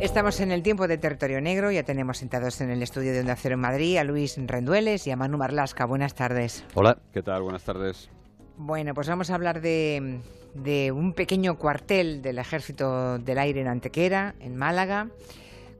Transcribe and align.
Estamos 0.00 0.38
en 0.38 0.52
el 0.52 0.62
tiempo 0.62 0.86
de 0.86 0.96
territorio 0.96 1.40
negro, 1.40 1.72
ya 1.72 1.82
tenemos 1.82 2.18
sentados 2.18 2.60
en 2.60 2.70
el 2.70 2.84
estudio 2.84 3.12
de 3.12 3.18
Onda 3.18 3.34
Cero 3.34 3.54
en 3.54 3.60
Madrid 3.60 3.96
a 3.96 4.04
Luis 4.04 4.38
Rendueles 4.38 5.04
y 5.08 5.10
a 5.10 5.16
Manu 5.16 5.38
Marlasca. 5.38 5.86
Buenas 5.86 6.14
tardes. 6.14 6.64
Hola, 6.74 6.98
¿qué 7.12 7.20
tal? 7.20 7.42
Buenas 7.42 7.64
tardes. 7.64 8.08
Bueno, 8.56 8.94
pues 8.94 9.08
vamos 9.08 9.28
a 9.30 9.34
hablar 9.34 9.60
de, 9.60 10.20
de 10.54 10.92
un 10.92 11.14
pequeño 11.14 11.58
cuartel 11.58 12.22
del 12.22 12.38
Ejército 12.38 13.18
del 13.18 13.38
Aire 13.38 13.60
en 13.60 13.66
Antequera, 13.66 14.36
en 14.38 14.54
Málaga, 14.54 15.08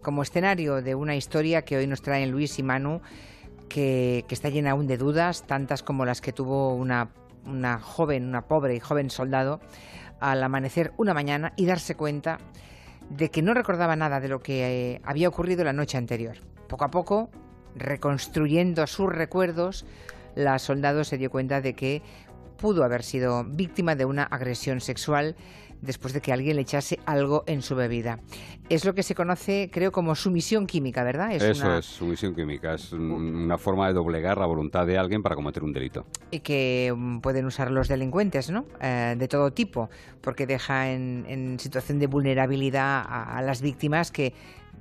como 0.03 0.23
escenario 0.23 0.83
de 0.83 0.97
una 0.97 1.15
historia 1.15 1.63
que 1.63 1.77
hoy 1.77 1.87
nos 1.87 2.03
traen 2.03 2.33
Luis 2.33 2.59
y 2.59 2.65
Manu, 2.65 3.01
que, 3.69 4.25
que 4.27 4.35
está 4.35 4.49
llena 4.49 4.73
aún 4.73 4.89
de 4.89 4.97
dudas, 4.97 5.47
tantas 5.47 5.85
como 5.85 6.05
las 6.05 6.21
que 6.21 6.33
tuvo 6.33 6.75
una, 6.75 7.13
una 7.47 7.79
joven, 7.79 8.27
una 8.27 8.43
pobre 8.49 8.75
y 8.75 8.81
joven 8.81 9.11
soldado, 9.11 9.61
al 10.19 10.43
amanecer 10.43 10.93
una 10.97 11.15
mañana 11.15 11.53
y 11.55 11.67
darse 11.67 11.95
cuenta 11.95 12.39
de 13.11 13.31
que 13.31 13.43
no 13.43 13.55
recordaba 13.55 13.97
nada 13.97 14.21
de 14.21 14.29
lo 14.29 14.41
que 14.41 14.95
eh, 14.95 15.01
había 15.05 15.29
ocurrido 15.29 15.65
la 15.65 15.73
noche 15.73 15.99
anterior. 15.99 16.37
Poco 16.69 16.85
a 16.85 16.91
poco, 16.91 17.31
reconstruyendo 17.75 18.87
sus 18.87 19.11
recuerdos, 19.13 19.87
la 20.35 20.59
soldado 20.59 21.05
se 21.05 21.19
dio 21.19 21.31
cuenta 21.31 21.61
de 21.61 21.75
que 21.75 22.03
pudo 22.59 22.85
haber 22.85 23.03
sido 23.03 23.45
víctima 23.45 23.95
de 23.95 24.05
una 24.05 24.25
agresión 24.25 24.81
sexual 24.81 25.37
después 25.81 26.13
de 26.13 26.21
que 26.21 26.33
alguien 26.33 26.57
le 26.57 26.63
echase 26.63 26.99
algo 27.07 27.45
en 27.47 27.63
su 27.63 27.75
bebida. 27.75 28.21
Es 28.69 28.85
lo 28.85 28.95
que 28.95 29.03
se 29.03 29.15
conoce, 29.15 29.71
creo, 29.73 29.93
como 29.93 30.15
sumisión 30.15 30.67
química, 30.67 31.03
¿verdad? 31.03 31.33
Eso 31.33 31.77
es, 31.77 31.87
sumisión 31.87 32.35
química. 32.35 32.75
Es 32.75 32.93
una 32.93 33.57
forma 33.57 33.89
de 33.89 33.95
doblegar 33.95 34.39
la 34.39 34.47
voluntad 34.47 34.87
de 34.87 34.99
alguien 34.99 35.23
para 35.23 35.35
cometer 35.35 35.63
un 35.63 35.73
delito. 35.73 36.05
Y 36.31 36.41
que 36.41 36.93
mm, 36.95 37.21
pueden 37.21 37.47
usar 37.47 37.71
los 37.71 37.89
delincuentes, 37.89 38.51
¿no? 38.51 38.67
Eh, 38.81 39.15
de 39.17 39.29
todo 39.29 39.53
tipo, 39.53 39.89
porque 40.21 40.47
deja 40.47 40.91
en, 40.91 41.57
situación 41.59 41.99
de 41.99 42.07
vulnerabilidad 42.07 43.05
a, 43.09 43.41
las 43.43 43.63
víctimas 43.63 44.11
que 44.11 44.35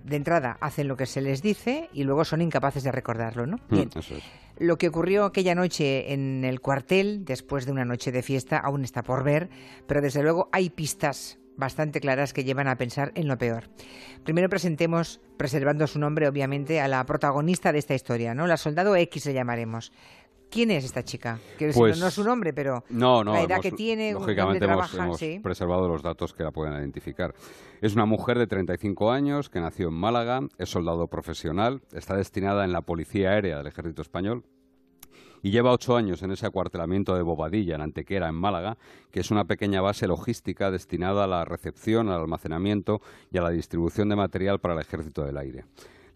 de 0.08 0.16
entrada 0.16 0.58
hacen 0.62 0.88
lo 0.88 0.98
que 0.98 1.06
se 1.06 1.22
les 1.22 1.42
dice 1.42 1.90
y 1.94 2.04
luego 2.04 2.26
son 2.26 2.42
incapaces 2.42 2.84
de 2.84 2.92
recordarlo, 2.92 3.46
¿no? 3.46 3.58
Mm, 3.70 3.76
Bien. 3.76 3.90
eso 3.96 4.16
es. 4.16 4.24
Lo 4.58 4.78
que 4.78 4.88
ocurrió 4.88 5.26
aquella 5.26 5.54
noche 5.54 6.14
en 6.14 6.44
el 6.44 6.62
cuartel, 6.62 7.26
después 7.26 7.66
de 7.66 7.72
una 7.72 7.86
noche 7.86 8.12
de 8.12 8.24
fiesta, 8.24 8.58
aún 8.58 8.84
está 8.84 9.04
por 9.04 9.24
ver, 9.24 9.50
pero 9.86 10.02
desde 10.02 10.24
luego 10.24 10.50
hay 10.52 10.72
pistas 10.72 11.38
bastante 11.58 12.00
claras 12.00 12.34
que 12.34 12.44
llevan 12.44 12.68
a 12.68 12.78
pensar 12.78 13.12
en 13.16 13.28
lo 13.28 13.38
peor. 13.38 13.66
Primero 14.24 14.50
presentemos, 14.50 15.20
preservando 15.38 15.86
su 15.88 16.00
nombre, 16.00 16.28
obviamente, 16.28 16.80
a 16.80 16.88
la 16.88 17.06
protagonista 17.06 17.72
de 17.72 17.80
esta 17.80 17.96
historia, 17.96 18.34
¿no? 18.34 18.48
La 18.48 18.58
soldado 18.58 18.96
X 18.96 19.26
le 19.26 19.34
llamaremos. 19.34 19.92
¿Quién 20.50 20.72
es 20.72 20.86
esta 20.86 21.04
chica? 21.04 21.40
Pues, 21.58 22.00
no 22.00 22.08
es 22.08 22.14
su 22.14 22.24
nombre, 22.24 22.54
pero 22.54 22.84
no, 22.90 23.24
no, 23.24 23.34
la 23.34 23.42
edad 23.42 23.60
que 23.60 23.72
tiene, 23.72 24.14
lógicamente 24.14 24.66
hemos, 24.66 24.94
hemos 24.94 25.22
preservado 25.44 25.88
los 25.88 26.02
datos 26.02 26.34
que 26.34 26.44
la 26.44 26.52
pueden 26.52 26.74
identificar. 26.74 27.34
Es 27.82 27.94
una 27.94 28.06
mujer 28.06 28.40
de 28.40 28.48
35 28.48 29.12
años 29.12 29.50
que 29.50 29.60
nació 29.60 29.90
en 29.90 29.96
Málaga, 29.96 30.42
es 30.58 30.70
soldado 30.70 31.08
profesional, 31.08 31.82
está 31.94 32.16
destinada 32.16 32.64
en 32.64 32.72
la 32.72 32.82
Policía 32.82 33.32
Aérea 33.32 33.58
del 33.58 33.68
Ejército 33.68 34.02
Español 34.02 34.44
y 35.42 35.52
lleva 35.52 35.72
ocho 35.72 35.96
años 35.96 36.24
en 36.24 36.32
ese 36.32 36.46
acuartelamiento 36.46 37.16
de 37.16 37.22
Bobadilla, 37.22 37.76
en 37.76 37.82
Antequera, 37.82 38.28
en 38.28 38.36
Málaga, 38.36 38.78
que 39.12 39.20
es 39.20 39.32
una 39.32 39.46
pequeña 39.46 39.82
base 39.82 40.08
logística 40.08 40.72
destinada 40.72 41.26
a 41.26 41.28
la 41.28 41.46
recepción, 41.46 42.10
al 42.10 42.22
almacenamiento 42.22 43.02
y 43.32 43.38
a 43.38 43.42
la 43.42 43.50
distribución 43.50 44.10
de 44.10 44.16
material 44.16 44.60
para 44.60 44.74
el 44.74 44.82
Ejército 44.82 45.24
del 45.24 45.38
Aire. 45.38 45.66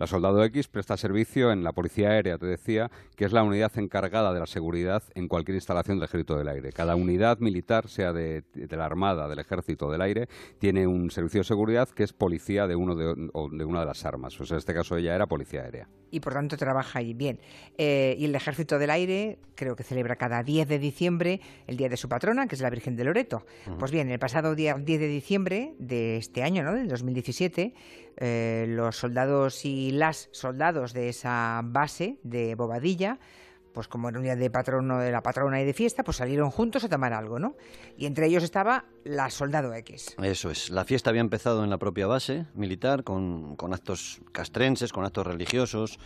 La 0.01 0.07
Soldado 0.07 0.43
X 0.45 0.67
presta 0.67 0.97
servicio 0.97 1.51
en 1.51 1.63
la 1.63 1.73
Policía 1.73 2.09
Aérea, 2.09 2.39
te 2.39 2.47
decía, 2.47 2.89
que 3.15 3.23
es 3.23 3.33
la 3.33 3.43
unidad 3.43 3.71
encargada 3.77 4.33
de 4.33 4.39
la 4.39 4.47
seguridad 4.47 5.03
en 5.13 5.27
cualquier 5.27 5.53
instalación 5.53 5.99
del 5.99 6.05
Ejército 6.05 6.39
del 6.39 6.47
Aire. 6.47 6.71
Cada 6.71 6.95
unidad 6.95 7.37
militar, 7.37 7.87
sea 7.87 8.11
de, 8.11 8.43
la 8.55 8.83
Armada, 8.87 9.27
del 9.27 9.37
Ejército 9.37 9.91
del 9.91 10.01
Aire, 10.01 10.27
tiene 10.57 10.87
un 10.87 11.11
servicio 11.11 11.41
de 11.41 11.43
seguridad 11.43 11.87
que 11.87 12.01
es 12.01 12.13
policía 12.13 12.65
de, 12.65 12.75
uno 12.75 12.95
de, 12.95 13.63
una 13.63 13.81
de 13.81 13.85
las 13.85 14.03
armas. 14.03 14.35
Pues 14.35 14.49
en 14.49 14.57
este 14.57 14.73
caso 14.73 14.97
ella 14.97 15.13
era 15.13 15.27
Policía 15.27 15.61
Aérea. 15.61 15.87
Y 16.11 16.19
por 16.19 16.33
tanto 16.33 16.57
trabaja 16.57 16.99
ahí. 16.99 17.13
Bien. 17.13 17.39
Eh, 17.77 18.15
y 18.19 18.25
el 18.25 18.35
Ejército 18.35 18.77
del 18.77 18.89
Aire 18.91 19.39
creo 19.55 19.75
que 19.75 19.83
celebra 19.83 20.15
cada 20.15 20.43
10 20.43 20.67
de 20.67 20.79
diciembre 20.79 21.39
el 21.67 21.77
Día 21.77 21.89
de 21.89 21.97
su 21.97 22.09
patrona, 22.09 22.47
que 22.47 22.55
es 22.55 22.61
la 22.61 22.69
Virgen 22.69 22.95
de 22.95 23.03
Loreto. 23.03 23.45
Pues 23.79 23.91
bien, 23.91 24.09
el 24.09 24.19
pasado 24.19 24.55
día 24.55 24.73
10 24.73 24.99
de 24.99 25.07
diciembre 25.07 25.73
de 25.79 26.17
este 26.17 26.43
año, 26.43 26.63
¿no? 26.63 26.73
del 26.73 26.87
2017, 26.87 27.73
eh, 28.17 28.65
los 28.67 28.97
soldados 28.97 29.65
y 29.65 29.91
las 29.91 30.29
soldados 30.31 30.93
de 30.93 31.09
esa 31.09 31.61
base 31.63 32.17
de 32.23 32.55
Bobadilla, 32.55 33.19
pues 33.73 33.87
como 33.87 34.09
era 34.09 34.17
un 34.17 34.23
día 34.23 34.35
de 34.35 34.49
patrono 34.49 34.99
de 34.99 35.11
la 35.11 35.21
patrona 35.21 35.61
y 35.61 35.65
de 35.65 35.73
fiesta, 35.73 36.03
pues 36.03 36.17
salieron 36.17 36.51
juntos 36.51 36.83
a 36.83 36.89
tomar 36.89 37.13
algo, 37.13 37.39
¿no? 37.39 37.55
Y 37.97 38.05
entre 38.05 38.27
ellos 38.27 38.43
estaba 38.43 38.85
la 39.03 39.29
soldado 39.29 39.73
X. 39.73 40.15
Eso 40.21 40.51
es. 40.51 40.69
La 40.69 40.85
fiesta 40.85 41.09
había 41.09 41.21
empezado 41.21 41.63
en 41.63 41.69
la 41.69 41.77
propia 41.77 42.07
base 42.07 42.45
militar, 42.53 43.03
con, 43.03 43.57
actos 43.71 44.21
castrenses, 44.31 44.91
con 44.93 45.05
actos 45.05 45.27
religiosos. 45.27 45.99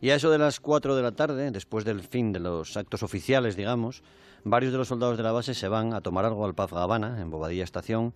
Y 0.00 0.10
a 0.10 0.14
eso 0.14 0.30
de 0.30 0.38
las 0.38 0.60
4 0.60 0.96
de 0.96 1.02
la 1.02 1.12
tarde, 1.12 1.50
después 1.50 1.84
del 1.84 2.02
fin 2.02 2.32
de 2.32 2.40
los 2.40 2.76
actos 2.76 3.02
oficiales, 3.02 3.56
digamos, 3.56 4.02
varios 4.44 4.72
de 4.72 4.78
los 4.78 4.88
soldados 4.88 5.16
de 5.16 5.22
la 5.22 5.32
base 5.32 5.54
se 5.54 5.68
van 5.68 5.92
a 5.92 6.00
tomar 6.00 6.24
algo 6.24 6.44
al 6.44 6.54
Paz 6.54 6.70
Gavana, 6.70 7.20
en 7.20 7.30
Bobadilla 7.30 7.64
Estación, 7.64 8.14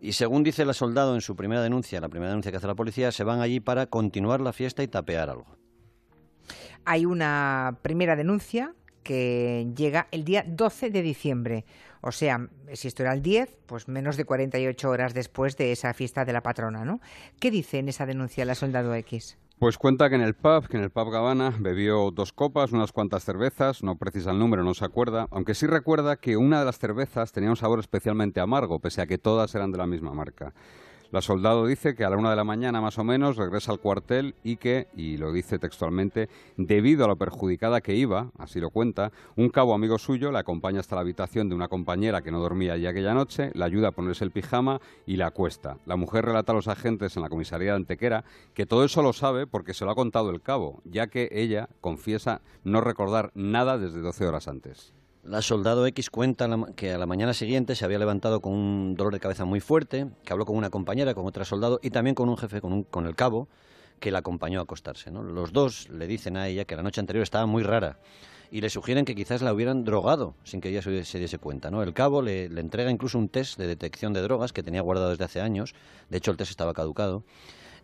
y 0.00 0.12
según 0.12 0.44
dice 0.44 0.64
la 0.64 0.74
soldado 0.74 1.14
en 1.14 1.20
su 1.20 1.34
primera 1.34 1.60
denuncia, 1.60 2.00
la 2.00 2.08
primera 2.08 2.30
denuncia 2.30 2.52
que 2.52 2.58
hace 2.58 2.66
la 2.66 2.76
policía, 2.76 3.10
se 3.10 3.24
van 3.24 3.40
allí 3.40 3.58
para 3.58 3.86
continuar 3.86 4.40
la 4.40 4.52
fiesta 4.52 4.82
y 4.82 4.88
tapear 4.88 5.28
algo. 5.28 5.56
Hay 6.84 7.06
una 7.06 7.78
primera 7.82 8.16
denuncia 8.16 8.74
que 9.02 9.72
llega 9.74 10.08
el 10.10 10.24
día 10.24 10.44
12 10.46 10.90
de 10.90 11.02
diciembre. 11.02 11.64
O 12.02 12.12
sea, 12.12 12.48
si 12.74 12.88
esto 12.88 13.02
era 13.02 13.14
el 13.14 13.22
10, 13.22 13.58
pues 13.66 13.88
menos 13.88 14.16
de 14.16 14.24
48 14.24 14.90
horas 14.90 15.14
después 15.14 15.56
de 15.56 15.72
esa 15.72 15.94
fiesta 15.94 16.24
de 16.24 16.32
la 16.32 16.42
patrona, 16.42 16.84
¿no? 16.84 17.00
¿Qué 17.40 17.50
dice 17.50 17.78
en 17.78 17.88
esa 17.88 18.06
denuncia 18.06 18.44
la 18.44 18.54
soldado 18.54 18.94
X? 18.94 19.38
Pues 19.58 19.76
cuenta 19.76 20.08
que 20.08 20.14
en 20.14 20.20
el 20.20 20.34
pub, 20.34 20.68
que 20.68 20.76
en 20.76 20.84
el 20.84 20.90
pub 20.90 21.10
Gavana, 21.10 21.52
bebió 21.58 22.12
dos 22.12 22.32
copas, 22.32 22.70
unas 22.70 22.92
cuantas 22.92 23.24
cervezas, 23.24 23.82
no 23.82 23.96
precisa 23.96 24.30
el 24.30 24.38
número, 24.38 24.62
no 24.62 24.72
se 24.72 24.84
acuerda, 24.84 25.26
aunque 25.32 25.54
sí 25.54 25.66
recuerda 25.66 26.16
que 26.16 26.36
una 26.36 26.60
de 26.60 26.64
las 26.66 26.78
cervezas 26.78 27.32
tenía 27.32 27.50
un 27.50 27.56
sabor 27.56 27.80
especialmente 27.80 28.38
amargo, 28.38 28.78
pese 28.78 29.02
a 29.02 29.06
que 29.06 29.18
todas 29.18 29.52
eran 29.56 29.72
de 29.72 29.78
la 29.78 29.88
misma 29.88 30.12
marca. 30.12 30.54
La 31.10 31.22
soldado 31.22 31.66
dice 31.66 31.94
que 31.94 32.04
a 32.04 32.10
la 32.10 32.18
una 32.18 32.28
de 32.28 32.36
la 32.36 32.44
mañana 32.44 32.82
más 32.82 32.98
o 32.98 33.04
menos 33.04 33.38
regresa 33.38 33.72
al 33.72 33.80
cuartel 33.80 34.34
y 34.44 34.56
que, 34.56 34.88
y 34.94 35.16
lo 35.16 35.32
dice 35.32 35.58
textualmente, 35.58 36.28
debido 36.58 37.06
a 37.06 37.08
lo 37.08 37.16
perjudicada 37.16 37.80
que 37.80 37.94
iba, 37.94 38.30
así 38.36 38.60
lo 38.60 38.68
cuenta, 38.68 39.10
un 39.34 39.48
cabo 39.48 39.72
amigo 39.72 39.98
suyo 39.98 40.30
le 40.30 40.38
acompaña 40.38 40.80
hasta 40.80 40.96
la 40.96 41.00
habitación 41.00 41.48
de 41.48 41.54
una 41.54 41.68
compañera 41.68 42.20
que 42.20 42.30
no 42.30 42.40
dormía 42.40 42.74
allí 42.74 42.86
aquella 42.86 43.14
noche, 43.14 43.50
le 43.54 43.64
ayuda 43.64 43.88
a 43.88 43.92
ponerse 43.92 44.22
el 44.22 44.32
pijama 44.32 44.82
y 45.06 45.16
la 45.16 45.28
acuesta. 45.28 45.78
La 45.86 45.96
mujer 45.96 46.26
relata 46.26 46.52
a 46.52 46.56
los 46.56 46.68
agentes 46.68 47.16
en 47.16 47.22
la 47.22 47.30
comisaría 47.30 47.70
de 47.70 47.76
Antequera 47.76 48.24
que 48.52 48.66
todo 48.66 48.84
eso 48.84 49.00
lo 49.00 49.14
sabe 49.14 49.46
porque 49.46 49.72
se 49.72 49.86
lo 49.86 49.92
ha 49.92 49.94
contado 49.94 50.28
el 50.28 50.42
cabo, 50.42 50.82
ya 50.84 51.06
que 51.06 51.30
ella 51.32 51.70
confiesa 51.80 52.42
no 52.64 52.82
recordar 52.82 53.30
nada 53.34 53.78
desde 53.78 54.02
12 54.02 54.26
horas 54.26 54.46
antes. 54.46 54.97
La 55.28 55.42
soldado 55.42 55.86
X 55.86 56.08
cuenta 56.08 56.48
que 56.74 56.92
a 56.92 56.96
la 56.96 57.04
mañana 57.04 57.34
siguiente 57.34 57.74
se 57.74 57.84
había 57.84 57.98
levantado 57.98 58.40
con 58.40 58.54
un 58.54 58.94
dolor 58.94 59.12
de 59.12 59.20
cabeza 59.20 59.44
muy 59.44 59.60
fuerte, 59.60 60.06
que 60.24 60.32
habló 60.32 60.46
con 60.46 60.56
una 60.56 60.70
compañera, 60.70 61.12
con 61.12 61.26
otra 61.26 61.44
soldado 61.44 61.80
y 61.82 61.90
también 61.90 62.14
con 62.14 62.30
un 62.30 62.38
jefe, 62.38 62.62
con, 62.62 62.84
con 62.84 63.04
el 63.04 63.14
cabo, 63.14 63.46
que 64.00 64.10
la 64.10 64.20
acompañó 64.20 64.58
a 64.58 64.62
acostarse. 64.62 65.10
Los 65.10 65.52
dos 65.52 65.90
le 65.90 66.06
dicen 66.06 66.38
a 66.38 66.48
ella 66.48 66.64
que 66.64 66.76
la 66.76 66.82
noche 66.82 67.00
anterior 67.00 67.22
estaba 67.22 67.44
muy 67.44 67.62
rara 67.62 67.98
y 68.50 68.62
le 68.62 68.70
sugieren 68.70 69.04
que 69.04 69.14
quizás 69.14 69.42
la 69.42 69.52
hubieran 69.52 69.84
drogado 69.84 70.34
sin 70.44 70.62
que 70.62 70.70
ella 70.70 70.80
se, 70.80 71.18
diese 71.18 71.38
cuenta. 71.38 71.70
¿no? 71.70 71.82
El 71.82 71.92
cabo 71.92 72.22
le, 72.22 72.48
le 72.48 72.62
entrega 72.62 72.90
incluso 72.90 73.18
un 73.18 73.28
test 73.28 73.58
de 73.58 73.66
detección 73.66 74.14
de 74.14 74.22
drogas 74.22 74.54
que 74.54 74.62
tenía 74.62 74.80
guardado 74.80 75.10
desde 75.10 75.24
hace 75.24 75.42
años. 75.42 75.74
De 76.08 76.16
hecho, 76.16 76.30
el 76.30 76.38
test 76.38 76.52
estaba 76.52 76.72
caducado 76.72 77.22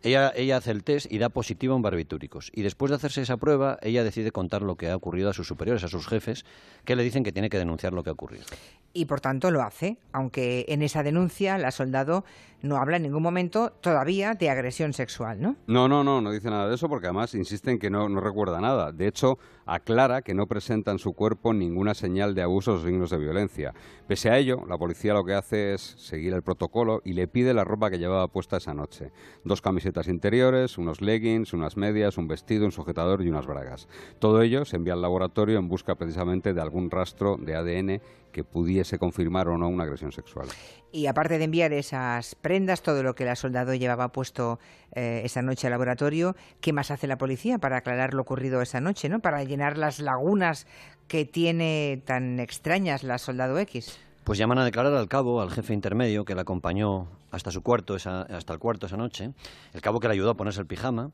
ella, 0.04 0.32
ella 0.36 0.58
hace 0.58 0.70
el 0.70 0.84
test 0.84 1.10
y 1.10 1.18
da 1.18 1.30
positivo 1.30 1.74
en 1.74 1.82
barbitúricos. 1.82 2.50
Y 2.54 2.62
después 2.62 2.90
de 2.90 2.96
hacerse 2.96 3.22
esa 3.22 3.38
prueba, 3.38 3.78
ella 3.82 4.04
decide 4.04 4.30
contar 4.30 4.62
lo 4.62 4.76
que 4.76 4.88
ha 4.90 4.96
ocurrido 4.96 5.30
a 5.30 5.32
sus 5.32 5.48
superiores, 5.48 5.82
a 5.82 5.88
sus 5.88 6.06
jefes, 6.06 6.44
que 6.84 6.94
le 6.94 7.02
dicen 7.02 7.24
que 7.24 7.32
tiene 7.32 7.48
que 7.48 7.58
denunciar 7.58 7.94
lo 7.94 8.04
que 8.04 8.10
ha 8.10 8.12
ocurrido. 8.12 8.44
Y 8.92 9.06
por 9.06 9.20
tanto 9.20 9.50
lo 9.50 9.62
hace, 9.62 9.98
aunque 10.12 10.66
en 10.68 10.82
esa 10.82 11.02
denuncia 11.02 11.58
la 11.58 11.70
soldado 11.72 12.24
no 12.64 12.78
habla 12.78 12.96
en 12.96 13.02
ningún 13.02 13.22
momento 13.22 13.72
todavía 13.80 14.34
de 14.34 14.48
agresión 14.48 14.94
sexual, 14.94 15.40
¿no? 15.40 15.56
No, 15.66 15.86
no, 15.86 16.02
no, 16.02 16.20
no 16.20 16.30
dice 16.32 16.48
nada 16.48 16.68
de 16.68 16.74
eso 16.76 16.88
porque 16.88 17.06
además 17.06 17.34
insiste 17.34 17.70
en 17.70 17.78
que 17.78 17.90
no, 17.90 18.08
no 18.08 18.20
recuerda 18.20 18.60
nada. 18.60 18.90
De 18.90 19.06
hecho, 19.06 19.38
aclara 19.66 20.22
que 20.22 20.32
no 20.32 20.46
presenta 20.46 20.90
en 20.90 20.98
su 20.98 21.12
cuerpo 21.12 21.52
ninguna 21.52 21.92
señal 21.94 22.34
de 22.34 22.42
abuso 22.42 22.74
o 22.74 22.82
signos 22.82 23.10
de 23.10 23.18
violencia. 23.18 23.74
Pese 24.08 24.30
a 24.30 24.38
ello, 24.38 24.64
la 24.66 24.78
policía 24.78 25.12
lo 25.12 25.24
que 25.24 25.34
hace 25.34 25.74
es 25.74 25.82
seguir 25.98 26.32
el 26.32 26.42
protocolo 26.42 27.02
y 27.04 27.12
le 27.12 27.28
pide 27.28 27.52
la 27.52 27.64
ropa 27.64 27.90
que 27.90 27.98
llevaba 27.98 28.28
puesta 28.28 28.56
esa 28.56 28.72
noche. 28.72 29.12
Dos 29.44 29.60
camisetas 29.60 29.93
interiores, 30.08 30.78
unos 30.78 31.00
leggings, 31.00 31.52
unas 31.52 31.76
medias, 31.76 32.18
un 32.18 32.28
vestido, 32.28 32.66
un 32.66 32.72
sujetador 32.72 33.22
y 33.22 33.28
unas 33.28 33.46
bragas. 33.46 33.88
Todo 34.18 34.42
ello 34.42 34.64
se 34.64 34.76
envía 34.76 34.94
al 34.94 35.02
laboratorio 35.02 35.58
en 35.58 35.68
busca 35.68 35.94
precisamente 35.94 36.52
de 36.52 36.60
algún 36.60 36.90
rastro 36.90 37.36
de 37.38 37.54
ADN 37.54 38.02
que 38.32 38.44
pudiese 38.44 38.98
confirmar 38.98 39.48
o 39.48 39.56
no 39.56 39.68
una 39.68 39.84
agresión 39.84 40.10
sexual. 40.10 40.48
Y 40.90 41.06
aparte 41.06 41.38
de 41.38 41.44
enviar 41.44 41.72
esas 41.72 42.34
prendas, 42.34 42.82
todo 42.82 43.02
lo 43.02 43.14
que 43.14 43.24
la 43.24 43.36
soldado 43.36 43.74
llevaba 43.74 44.08
puesto 44.08 44.58
eh, 44.92 45.22
esa 45.24 45.40
noche 45.40 45.68
al 45.68 45.70
laboratorio, 45.70 46.34
¿qué 46.60 46.72
más 46.72 46.90
hace 46.90 47.06
la 47.06 47.16
policía 47.16 47.58
para 47.58 47.76
aclarar 47.78 48.12
lo 48.12 48.22
ocurrido 48.22 48.60
esa 48.60 48.80
noche, 48.80 49.08
¿no? 49.08 49.20
Para 49.20 49.44
llenar 49.44 49.78
las 49.78 50.00
lagunas 50.00 50.66
que 51.06 51.24
tiene 51.24 52.02
tan 52.04 52.40
extrañas 52.40 53.04
la 53.04 53.18
soldado 53.18 53.58
X. 53.58 53.98
Pues 54.24 54.38
llaman 54.38 54.56
a 54.56 54.64
declarar 54.64 54.94
al 54.94 55.06
cabo, 55.06 55.42
al 55.42 55.50
jefe 55.50 55.74
intermedio, 55.74 56.24
que 56.24 56.34
le 56.34 56.40
acompañó 56.40 57.08
hasta 57.30 57.50
su 57.50 57.62
cuarto, 57.62 57.94
hasta 57.94 58.52
el 58.54 58.58
cuarto 58.58 58.86
esa 58.86 58.96
noche, 58.96 59.32
el 59.74 59.82
cabo 59.82 60.00
que 60.00 60.08
le 60.08 60.14
ayudó 60.14 60.30
a 60.30 60.34
ponerse 60.34 60.60
el 60.60 60.66
pijama, 60.66 61.10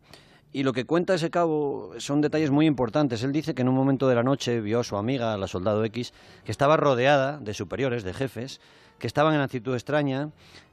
y 0.53 0.63
lo 0.63 0.73
que 0.73 0.85
cuenta 0.85 1.15
ese 1.15 1.29
cabo 1.29 1.91
son 1.99 2.21
detalles 2.21 2.53
muy 2.53 2.67
importantes. 2.67 3.25
Él 3.25 3.33
dice 3.33 3.53
que 3.53 3.63
en 3.63 3.69
un 3.69 3.75
momento 3.75 4.07
de 4.09 4.15
la 4.15 4.23
noche 4.23 4.61
vio 4.61 4.79
a 4.79 4.85
su 4.85 4.97
amiga, 4.97 5.37
la 5.37 5.49
soldado 5.49 5.85
X, 5.85 6.15
que 6.45 6.53
estaba 6.53 6.77
rodeada 6.77 7.39
de 7.39 7.53
superiores, 7.53 8.05
de 8.05 8.15
jefes, 8.15 8.61
que 9.01 9.09
estaban 9.09 9.35
en 9.35 9.41
actitud 9.41 9.75
extraña. 9.75 10.31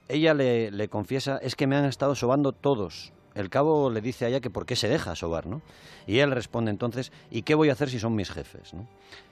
Ella 0.07 0.35
le, 0.35 0.69
le 0.69 0.89
confiesa, 0.89 1.39
es 1.41 1.55
que 1.55 1.65
me 1.65 1.75
han 1.75 1.85
estado 1.85 2.13
sobando 2.13 2.51
todos, 2.51 3.13
el 3.37 3.51
cabo 3.51 3.91
le 3.91 4.01
dice 4.01 4.25
a 4.25 4.29
ella 4.29 4.39
que 4.39 4.49
por 4.49 4.65
qué 4.65 4.75
se 4.75 4.89
deja 4.89 5.15
sobar, 5.15 5.45
¿no? 5.45 5.61
Y 6.07 6.19
él 6.19 6.31
responde 6.31 6.71
entonces, 6.71 7.11
¿y 7.29 7.43
qué 7.43 7.53
voy 7.53 7.69
a 7.69 7.73
hacer 7.73 7.89
si 7.89 7.99
son 7.99 8.15
mis 8.15 8.31
jefes? 8.31 8.71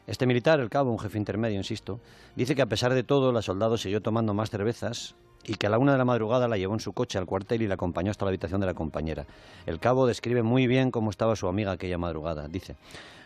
Este 0.06 0.28
militar, 0.28 0.60
el 0.60 0.70
cabo, 0.70 0.92
un 0.92 1.00
jefe 1.00 1.18
intermedio, 1.18 1.58
insisto, 1.58 2.00
dice 2.36 2.54
que 2.54 2.62
a 2.62 2.68
pesar 2.68 2.94
de 2.94 3.04
todo, 3.04 3.32
la 3.32 3.42
soldado 3.42 3.78
siguió 3.78 4.02
tomando 4.02 4.36
más 4.36 4.52
cervezas 4.52 5.16
y 5.44 5.56
que 5.56 5.66
a 5.66 5.70
la 5.72 5.80
una 5.80 5.94
de 5.94 5.98
la 5.98 6.06
madrugada 6.06 6.48
la 6.48 6.58
llevó 6.58 6.76
en 6.76 6.80
su 6.80 6.94
coche 6.94 7.18
al 7.18 7.26
cuartel 7.26 7.64
y 7.64 7.68
la 7.68 7.74
acompañó 7.74 8.12
hasta 8.12 8.26
la 8.26 8.30
habitación 8.30 8.62
de 8.62 8.68
la 8.68 8.76
compañera. 8.76 9.26
El 9.66 9.80
cabo 9.80 10.06
describe 10.06 10.44
muy 10.44 10.68
bien 10.68 10.92
cómo 10.92 11.10
estaba 11.10 11.36
su 11.36 11.48
amiga 11.48 11.72
aquella 11.72 11.98
madrugada. 11.98 12.48
Dice, 12.48 12.76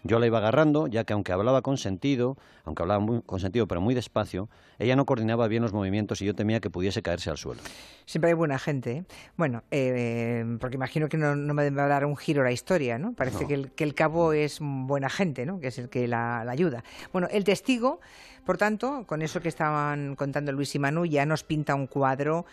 yo 0.04 0.20
la 0.20 0.28
iba 0.28 0.38
agarrando, 0.38 0.88
ya 0.88 1.04
que 1.04 1.14
aunque 1.14 1.32
hablaba 1.32 1.62
con 1.62 1.78
sentido, 1.78 2.38
aunque 2.64 2.84
hablaba 2.84 3.00
muy, 3.00 3.22
con 3.22 3.40
sentido 3.40 3.68
pero 3.68 3.82
muy 3.82 3.94
despacio, 3.96 4.50
ella 4.78 4.96
no 4.96 5.06
coordinaba 5.06 5.48
bien 5.48 5.64
los 5.64 5.74
movimientos 5.74 6.22
y 6.22 6.26
yo 6.26 6.36
temía 6.36 6.60
que 6.60 6.70
pudiese 6.70 7.02
caerse 7.02 7.30
al 7.30 7.38
suelo. 7.38 7.62
Siempre 8.06 8.30
hay 8.30 8.36
buena 8.36 8.60
gente. 8.60 8.92
¿eh? 8.92 9.04
Bueno, 9.38 9.64
eh, 9.72 10.58
porque 10.60 10.76
imagino 10.76 11.10
que 11.10 11.18
no, 11.18 11.36
me 11.36 11.70
va 11.70 11.86
a 11.86 11.88
dar 11.88 12.06
un 12.06 12.16
giro 12.16 12.44
la 12.44 12.52
historia, 12.52 12.98
¿no? 12.98 13.14
Parece 13.14 13.46
Que, 13.46 13.54
el, 13.54 13.72
que, 13.72 13.84
el, 13.84 13.94
cabo 13.94 14.34
es 14.34 14.60
buena 14.62 15.10
gente, 15.10 15.46
¿no? 15.46 15.60
Que 15.60 15.68
es 15.68 15.78
el 15.80 15.90
que 15.90 16.08
la, 16.08 16.44
la 16.44 16.52
ayuda. 16.52 16.84
Bueno, 17.12 17.28
el 17.32 17.44
testigo, 17.44 18.00
por 18.46 18.58
tanto, 18.58 19.06
con 19.06 19.22
eso 19.22 19.42
que 19.42 19.50
estaban 19.50 20.16
contando 20.16 20.52
Luis 20.52 20.74
y 20.76 20.80
Manu, 20.80 21.06
ya 21.06 21.26
nos 21.26 21.44
pinta 21.44 21.76
un 21.76 21.88
cuadro 21.88 22.46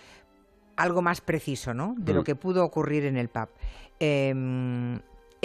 algo 0.76 1.02
más 1.02 1.20
preciso, 1.20 1.74
¿no? 1.74 1.94
De 1.96 2.12
lo 2.12 2.20
mm. 2.20 2.24
que 2.24 2.34
pudo 2.34 2.64
ocurrir 2.64 3.04
en 3.04 3.16
el 3.16 3.28
pub. 3.28 3.48
Eh, 3.98 4.34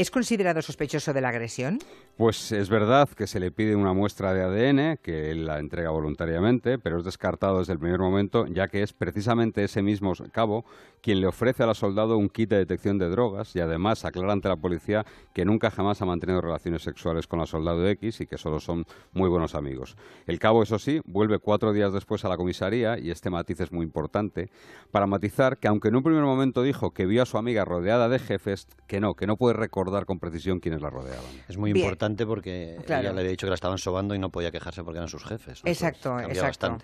¿Es 0.01 0.09
considerado 0.09 0.63
sospechoso 0.63 1.13
de 1.13 1.21
la 1.21 1.29
agresión? 1.29 1.77
Pues 2.21 2.51
es 2.51 2.69
verdad 2.69 3.09
que 3.09 3.25
se 3.25 3.39
le 3.39 3.49
pide 3.49 3.75
una 3.75 3.93
muestra 3.93 4.31
de 4.31 4.43
ADN, 4.43 4.99
que 5.01 5.31
él 5.31 5.47
la 5.47 5.57
entrega 5.57 5.89
voluntariamente, 5.89 6.77
pero 6.77 6.99
es 6.99 7.03
descartado 7.03 7.57
desde 7.57 7.73
el 7.73 7.79
primer 7.79 7.99
momento, 7.99 8.45
ya 8.45 8.67
que 8.67 8.83
es 8.83 8.93
precisamente 8.93 9.63
ese 9.63 9.81
mismo 9.81 10.13
cabo 10.31 10.63
quien 11.01 11.19
le 11.19 11.25
ofrece 11.25 11.63
a 11.63 11.65
la 11.65 11.73
soldado 11.73 12.17
un 12.17 12.29
kit 12.29 12.51
de 12.51 12.57
detección 12.57 12.99
de 12.99 13.09
drogas 13.09 13.55
y 13.55 13.59
además 13.59 14.05
aclara 14.05 14.33
ante 14.33 14.49
la 14.49 14.55
policía 14.55 15.03
que 15.33 15.45
nunca 15.45 15.71
jamás 15.71 15.99
ha 16.03 16.05
mantenido 16.05 16.41
relaciones 16.41 16.83
sexuales 16.83 17.25
con 17.25 17.39
la 17.39 17.47
soldado 17.47 17.87
X 17.87 18.21
y 18.21 18.27
que 18.27 18.37
solo 18.37 18.59
son 18.59 18.85
muy 19.13 19.27
buenos 19.27 19.55
amigos. 19.55 19.97
El 20.27 20.37
cabo, 20.37 20.61
eso 20.61 20.77
sí, 20.77 21.01
vuelve 21.05 21.39
cuatro 21.39 21.73
días 21.73 21.91
después 21.91 22.23
a 22.23 22.29
la 22.29 22.37
comisaría, 22.37 22.99
y 22.99 23.09
este 23.09 23.31
matiz 23.31 23.61
es 23.61 23.71
muy 23.71 23.83
importante, 23.83 24.51
para 24.91 25.07
matizar 25.07 25.57
que 25.57 25.67
aunque 25.67 25.87
en 25.87 25.95
un 25.95 26.03
primer 26.03 26.23
momento 26.23 26.61
dijo 26.61 26.91
que 26.91 27.07
vio 27.07 27.23
a 27.23 27.25
su 27.25 27.39
amiga 27.39 27.65
rodeada 27.65 28.09
de 28.09 28.19
jefes, 28.19 28.67
que 28.85 28.99
no, 28.99 29.15
que 29.15 29.25
no 29.25 29.37
puede 29.37 29.55
recordar 29.55 30.05
con 30.05 30.19
precisión 30.19 30.59
quiénes 30.59 30.83
la 30.83 30.91
rodeaban. 30.91 31.25
Es 31.49 31.57
muy 31.57 31.71
importante 31.71 32.10
porque 32.25 32.77
ella 32.85 33.01
le 33.01 33.09
había 33.09 33.31
dicho 33.31 33.45
que 33.45 33.51
la 33.51 33.55
estaban 33.55 33.77
sobando 33.77 34.15
y 34.15 34.19
no 34.19 34.29
podía 34.29 34.51
quejarse 34.51 34.83
porque 34.83 34.97
eran 34.97 35.09
sus 35.09 35.23
jefes. 35.23 35.61
Exacto, 35.65 36.19
exacto. 36.19 36.77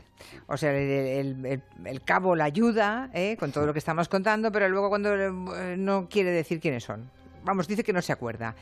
O 0.48 0.58
sea, 0.58 0.72
el, 0.76 1.62
cabo 2.04 2.36
la 2.36 2.46
ayuda 2.46 3.10
¿eh? 3.14 3.38
con 3.38 3.52
todo 3.52 3.66
lo 3.66 3.74
que 3.74 3.80
estamos 3.80 4.08
contando, 4.10 4.52
pero 4.52 4.70
luego 4.70 4.90
cuando 4.90 5.16
eh, 5.16 5.76
no 5.78 6.08
quiere 6.10 6.32
decir 6.32 6.60
quiénes 6.60 6.84
son. 6.84 7.10
Vamos, 7.44 7.68
dice 7.68 7.84
que 7.84 7.94
no 7.94 8.02
se 8.02 8.12
acuerda. 8.12 8.56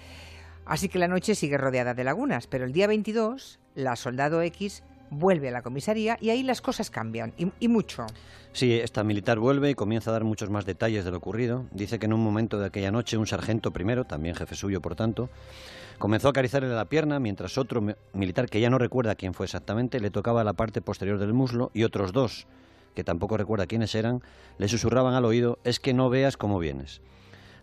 Así 0.66 0.90
que 0.90 1.00
la 1.00 1.08
noche 1.08 1.36
sigue 1.36 1.58
rodeada 1.58 1.94
de 1.94 2.04
lagunas, 2.04 2.48
pero 2.48 2.66
el 2.66 2.74
día 2.74 2.88
22, 2.88 3.60
la 3.76 3.96
soldado 3.96 4.42
X 4.42 4.84
vuelve 5.10 5.50
a 5.50 5.52
la 5.52 5.62
comisaría 5.62 6.18
y 6.22 6.30
ahí 6.30 6.44
las 6.44 6.62
cosas 6.62 6.90
cambian, 6.90 7.34
y, 7.38 7.68
mucho. 7.68 8.06
Sí, 8.54 8.74
esta 8.74 9.04
militar 9.04 9.40
vuelve 9.40 9.70
y 9.70 9.76
comienza 9.76 10.12
a 10.12 10.14
dar 10.14 10.24
muchos 10.24 10.50
más 10.50 10.66
detalles 10.66 11.04
de 11.06 11.12
lo 11.12 11.18
ocurrido. 11.18 11.66
Dice 11.72 12.00
que 12.00 12.06
en 12.06 12.14
un 12.14 12.24
momento 12.24 12.60
de 12.60 12.68
aquella 12.68 12.92
noche 12.92 13.18
un 13.18 13.28
sargento 13.28 13.72
primero, 13.72 14.06
también 14.06 14.36
jefe 14.36 14.56
suyo 14.56 14.82
por 14.82 14.96
tanto, 14.96 15.30
Comenzó 15.98 16.28
a 16.28 16.32
acariciarle 16.32 16.68
la 16.70 16.86
pierna 16.86 17.20
mientras 17.20 17.58
otro 17.58 17.82
militar, 18.14 18.50
que 18.50 18.60
ya 18.60 18.70
no 18.70 18.78
recuerda 18.78 19.16
quién 19.16 19.34
fue 19.34 19.46
exactamente, 19.46 20.02
le 20.02 20.12
tocaba 20.12 20.44
la 20.44 20.54
parte 20.54 20.82
posterior 20.82 21.18
del 21.20 21.34
muslo 21.34 21.72
y 21.74 21.84
otros 21.84 22.12
dos, 22.12 22.48
que 22.96 23.06
tampoco 23.06 23.38
recuerda 23.38 23.66
quiénes 23.66 23.96
eran, 23.96 24.22
le 24.58 24.68
susurraban 24.68 25.14
al 25.14 25.24
oído, 25.24 25.58
es 25.64 25.80
que 25.80 25.94
no 25.94 26.10
veas 26.10 26.36
cómo 26.36 26.60
vienes. 26.60 27.02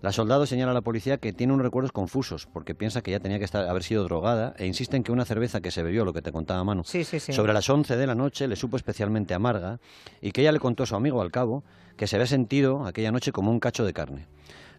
La 0.03 0.11
soldado 0.11 0.47
señala 0.47 0.73
a 0.73 0.75
la 0.75 0.81
policía 0.81 1.19
que 1.19 1.33
tiene 1.33 1.53
unos 1.53 1.65
recuerdos 1.65 1.93
confusos 1.93 2.49
porque 2.53 2.75
piensa 2.75 3.03
que 3.03 3.13
ya 3.13 3.21
tenía 3.21 3.39
que 3.39 3.45
estar, 3.45 3.69
haber 3.69 3.85
sido 3.85 4.03
drogada 4.03 4.53
e 4.59 4.67
insiste 4.67 4.97
en 4.97 5.05
que 5.05 5.13
una 5.13 5.25
cerveza 5.25 5.61
que 5.61 5.71
se 5.71 5.85
bebió, 5.85 6.05
lo 6.05 6.13
que 6.13 6.23
te 6.23 6.33
contaba 6.33 6.65
Manu, 6.65 6.83
sobre 6.83 7.53
las 7.53 7.71
11 7.71 7.97
de 7.97 8.07
la 8.09 8.17
noche 8.17 8.49
le 8.49 8.57
supo 8.57 8.77
especialmente 8.77 9.33
amarga 9.33 9.79
y 10.21 10.33
que 10.33 10.41
ella 10.41 10.51
le 10.51 10.59
contó 10.59 10.83
a 10.83 10.87
su 10.87 10.97
amigo 10.97 11.23
al 11.23 11.31
cabo 11.31 11.63
que 11.97 12.09
se 12.09 12.17
había 12.17 12.27
sentido 12.27 12.85
aquella 12.85 13.13
noche 13.13 13.31
como 13.31 13.53
un 13.53 13.61
cacho 13.61 13.85
de 13.85 13.93
carne. 13.93 14.27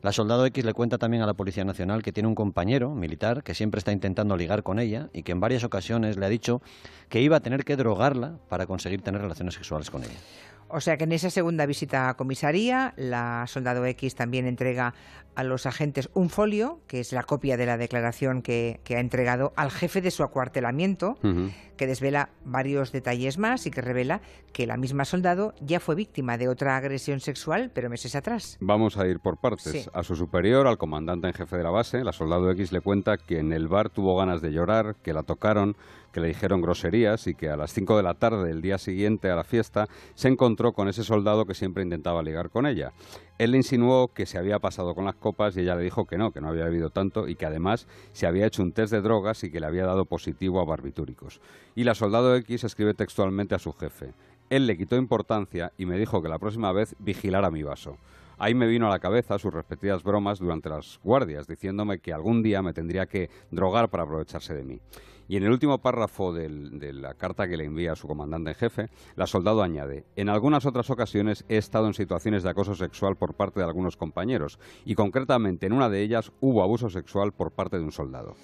La 0.01 0.11
soldado 0.11 0.45
X 0.45 0.65
le 0.65 0.73
cuenta 0.73 0.97
también 0.97 1.23
a 1.23 1.25
la 1.25 1.35
Policía 1.35 1.63
Nacional 1.63 2.03
que 2.03 2.11
tiene 2.11 2.27
un 2.27 2.35
compañero 2.35 2.93
militar 2.93 3.43
que 3.43 3.55
siempre 3.55 3.77
está 3.79 3.93
intentando 3.93 4.35
ligar 4.35 4.61
con 4.61 4.77
ella 4.77 5.09
y 5.13 5.23
que 5.23 5.31
en 5.31 5.39
varias 5.39 5.63
ocasiones 5.63 6.17
le 6.17 6.25
ha 6.25 6.29
dicho 6.29 6.61
que 7.07 7.21
iba 7.21 7.37
a 7.37 7.39
tener 7.39 7.63
que 7.63 7.77
drogarla 7.77 8.39
para 8.49 8.65
conseguir 8.65 9.01
tener 9.01 9.21
relaciones 9.21 9.53
sexuales 9.53 9.89
con 9.89 10.03
ella. 10.03 10.19
O 10.75 10.81
sea 10.81 10.97
que 10.97 11.03
en 11.03 11.11
esa 11.11 11.29
segunda 11.29 11.67
visita 11.67 12.09
a 12.09 12.17
comisaría, 12.17 12.95
la 12.97 13.45
soldado 13.47 13.85
X 13.85 14.15
también 14.15 14.47
entrega 14.47 14.95
a 15.35 15.43
los 15.43 15.65
agentes 15.65 16.09
un 16.13 16.29
folio, 16.29 16.79
que 16.87 16.99
es 16.99 17.11
la 17.11 17.23
copia 17.23 17.57
de 17.57 17.65
la 17.65 17.77
declaración 17.77 18.41
que, 18.41 18.79
ha 18.89 18.99
entregado 18.99 19.53
al 19.55 19.71
jefe 19.71 20.01
de 20.01 20.11
su 20.11 20.23
acuartelamiento, 20.23 21.17
que 21.77 21.87
desvela 21.87 22.29
varios 22.45 22.91
detalles 22.91 23.37
más 23.37 23.65
y 23.65 23.71
que 23.71 23.81
revela 23.81 24.21
que 24.51 24.67
la 24.67 24.77
misma 24.77 25.05
soldado 25.05 25.53
ya 25.59 25.79
fue 25.79 25.95
víctima 25.95 26.37
de 26.37 26.47
otra 26.47 26.77
agresión 26.77 27.19
sexual, 27.19 27.71
pero 27.73 27.89
meses 27.89 28.15
atrás. 28.15 28.57
Vamos 28.59 28.97
a 28.97 29.07
ir 29.07 29.19
por 29.19 29.37
partes. 29.37 29.89
A 29.93 30.03
su 30.03 30.15
superior, 30.15 30.67
al 30.67 30.77
comandante 30.77 31.27
en 31.27 31.33
jefe 31.33 31.57
de 31.57 31.63
la 31.63 31.71
base, 31.71 32.03
la 32.03 32.13
soldado 32.13 32.51
X 32.51 32.71
le 32.71 32.81
cuenta 32.81 33.17
que 33.17 33.39
en 33.39 33.51
el 33.51 33.67
bar 33.67 33.89
tuvo 33.89 34.15
ganas 34.15 34.41
de 34.41 34.51
llorar, 34.51 34.95
que 35.01 35.13
la 35.13 35.23
tocaron, 35.23 35.75
que 36.11 36.21
le 36.21 36.27
dijeron 36.27 36.61
groserías 36.61 37.25
y 37.27 37.33
que 37.33 37.49
a 37.49 37.57
las 37.57 37.73
5 37.73 37.97
de 37.97 38.03
la 38.03 38.13
tarde 38.13 38.47
del 38.47 38.61
día 38.61 38.77
siguiente 38.77 39.29
a 39.29 39.35
la 39.35 39.43
fiesta 39.43 39.87
se 40.13 40.27
encontró 40.27 40.73
con 40.73 40.87
ese 40.87 41.03
soldado 41.03 41.45
que 41.45 41.55
siempre 41.55 41.83
intentaba 41.83 42.21
ligar 42.21 42.51
con 42.51 42.67
ella. 42.67 42.93
Él 43.39 43.51
le 43.51 43.57
insinuó 43.57 44.09
que 44.09 44.25
se 44.25 44.37
había 44.37 44.59
pasado 44.59 44.93
con 44.93 45.05
las 45.05 45.15
copas 45.15 45.57
y 45.57 45.61
ella 45.61 45.75
le 45.75 45.83
dijo 45.83 46.05
que 46.05 46.17
no, 46.17 46.31
que 46.31 46.39
no 46.39 46.49
había 46.49 46.65
bebido 46.65 46.91
tanto 46.91 47.27
y 47.27 47.35
que 47.35 47.47
además 47.47 47.87
se 48.11 48.27
había 48.27 48.45
hecho 48.45 48.61
un 48.61 48.71
test 48.71 48.93
de 48.93 49.01
drogas 49.01 49.43
y 49.43 49.51
que 49.51 49.59
le 49.59 49.65
había 49.65 49.85
dado 49.85 50.05
positivo 50.05 50.61
a 50.61 50.65
barbitúricos. 50.65 51.41
Y 51.75 51.83
la 51.83 51.95
soldado 51.95 52.35
X 52.35 52.63
escribe 52.63 52.93
textualmente 52.93 53.55
a 53.55 53.59
su 53.59 53.73
jefe. 53.73 54.13
Él 54.49 54.67
le 54.67 54.77
quitó 54.77 54.97
importancia 54.97 55.71
y 55.77 55.87
me 55.87 55.97
dijo 55.97 56.21
que 56.21 56.29
la 56.29 56.37
próxima 56.37 56.71
vez 56.71 56.95
vigilara 56.99 57.49
mi 57.49 57.63
vaso. 57.63 57.97
Ahí 58.37 58.53
me 58.53 58.67
vino 58.67 58.87
a 58.87 58.89
la 58.89 58.99
cabeza 58.99 59.39
sus 59.39 59.53
respectivas 59.53 60.03
bromas 60.03 60.39
durante 60.39 60.69
las 60.69 60.99
guardias, 61.03 61.47
diciéndome 61.47 61.99
que 61.99 62.13
algún 62.13 62.43
día 62.43 62.61
me 62.61 62.73
tendría 62.73 63.05
que 63.05 63.29
drogar 63.51 63.89
para 63.89 64.03
aprovecharse 64.03 64.53
de 64.53 64.63
mí. 64.63 64.79
Y 65.27 65.37
en 65.37 65.43
el 65.43 65.51
último 65.51 65.79
párrafo 65.79 66.33
de 66.33 66.93
la 66.93 67.13
carta 67.13 67.47
que 67.47 67.57
le 67.57 67.65
envía 67.65 67.93
a 67.93 67.95
su 67.95 68.07
comandante 68.07 68.51
en 68.51 68.55
jefe, 68.55 68.89
la 69.15 69.27
soldado 69.27 69.63
añade, 69.63 70.05
en 70.15 70.29
algunas 70.29 70.65
otras 70.65 70.89
ocasiones 70.89 71.45
he 71.49 71.57
estado 71.57 71.87
en 71.87 71.93
situaciones 71.93 72.43
de 72.43 72.49
acoso 72.49 72.75
sexual 72.75 73.15
por 73.15 73.33
parte 73.35 73.59
de 73.59 73.65
algunos 73.65 73.97
compañeros 73.97 74.59
y 74.85 74.95
concretamente 74.95 75.65
en 75.65 75.73
una 75.73 75.89
de 75.89 76.01
ellas 76.01 76.31
hubo 76.41 76.63
abuso 76.63 76.89
sexual 76.89 77.31
por 77.31 77.51
parte 77.51 77.77
de 77.77 77.83
un 77.83 77.91
soldado. 77.91 78.35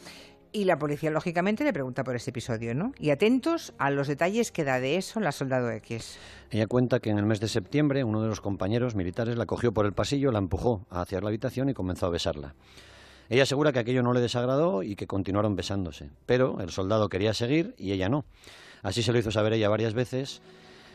Y 0.52 0.64
la 0.64 0.80
policía, 0.80 1.12
lógicamente, 1.12 1.64
le 1.64 1.74
pregunta 1.74 2.04
por 2.04 2.16
ese 2.16 2.32
episodio, 2.32 2.74
¿no? 2.74 2.92
Y 2.98 3.12
atentos 3.12 3.74
a 3.78 3.92
los 3.92 4.08
detalles 4.08 4.52
que 4.52 4.64
da 4.64 4.80
de 4.80 4.98
eso 4.98 5.20
la 5.20 5.32
soldado 5.32 5.70
X. 5.70 6.18
Ella 6.50 6.66
cuenta 6.66 7.00
que 7.00 7.12
en 7.12 7.20
el 7.20 7.26
mes 7.28 7.40
de 7.40 7.48
septiembre 7.48 8.04
uno 8.04 8.24
de 8.24 8.30
los 8.30 8.42
compañeros 8.42 8.96
militares 8.96 9.38
la 9.38 9.46
cogió 9.46 9.72
por 9.72 9.86
el 9.86 9.94
pasillo, 9.94 10.32
la 10.32 10.40
empujó 10.40 10.88
hacia 10.90 11.22
la 11.22 11.28
habitación 11.28 11.70
y 11.70 11.76
comenzó 11.76 12.08
a 12.08 12.10
besarla. 12.10 12.56
Ella 13.30 13.44
asegura 13.44 13.72
que 13.72 13.80
aquello 13.80 14.02
no 14.02 14.14
le 14.14 14.22
desagradó 14.22 14.82
y 14.82 14.96
que 14.96 15.06
continuaron 15.06 15.56
besándose, 15.56 16.10
pero 16.26 16.60
el 16.62 16.72
soldado 16.72 17.10
quería 17.10 17.34
seguir 17.34 17.76
y 17.78 17.92
ella 17.92 18.10
no. 18.10 18.26
Así 18.82 19.04
se 19.04 19.12
lo 19.12 19.20
hizo 19.20 19.32
saber 19.32 19.54
ella 19.54 19.70
varias 19.70 19.94
veces 19.94 20.42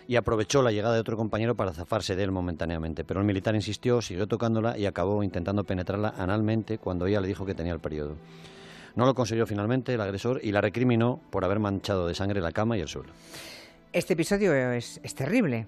y 0.08 0.16
aprovechó 0.16 0.62
la 0.62 0.72
llegada 0.72 0.94
de 0.94 1.00
otro 1.00 1.16
compañero 1.16 1.54
para 1.54 1.72
zafarse 1.72 2.16
de 2.16 2.24
él 2.24 2.32
momentáneamente. 2.32 3.04
Pero 3.04 3.20
el 3.20 3.26
militar 3.26 3.54
insistió, 3.54 4.02
siguió 4.02 4.26
tocándola 4.26 4.76
y 4.76 4.86
acabó 4.86 5.22
intentando 5.22 5.64
penetrarla 5.64 6.14
analmente 6.18 6.78
cuando 6.78 7.06
ella 7.06 7.20
le 7.20 7.28
dijo 7.28 7.46
que 7.46 7.54
tenía 7.54 7.72
el 7.72 7.80
periodo. 7.80 8.16
No 8.96 9.06
lo 9.06 9.14
consiguió 9.14 9.46
finalmente 9.46 9.94
el 9.94 10.00
agresor 10.00 10.40
y 10.42 10.52
la 10.52 10.60
recriminó 10.60 11.20
por 11.30 11.44
haber 11.44 11.58
manchado 11.58 12.06
de 12.06 12.14
sangre 12.14 12.40
la 12.40 12.52
cama 12.52 12.76
y 12.76 12.80
el 12.80 12.88
suelo. 12.88 13.12
Este 13.92 14.14
episodio 14.14 14.52
es, 14.72 15.00
es 15.02 15.14
terrible, 15.14 15.66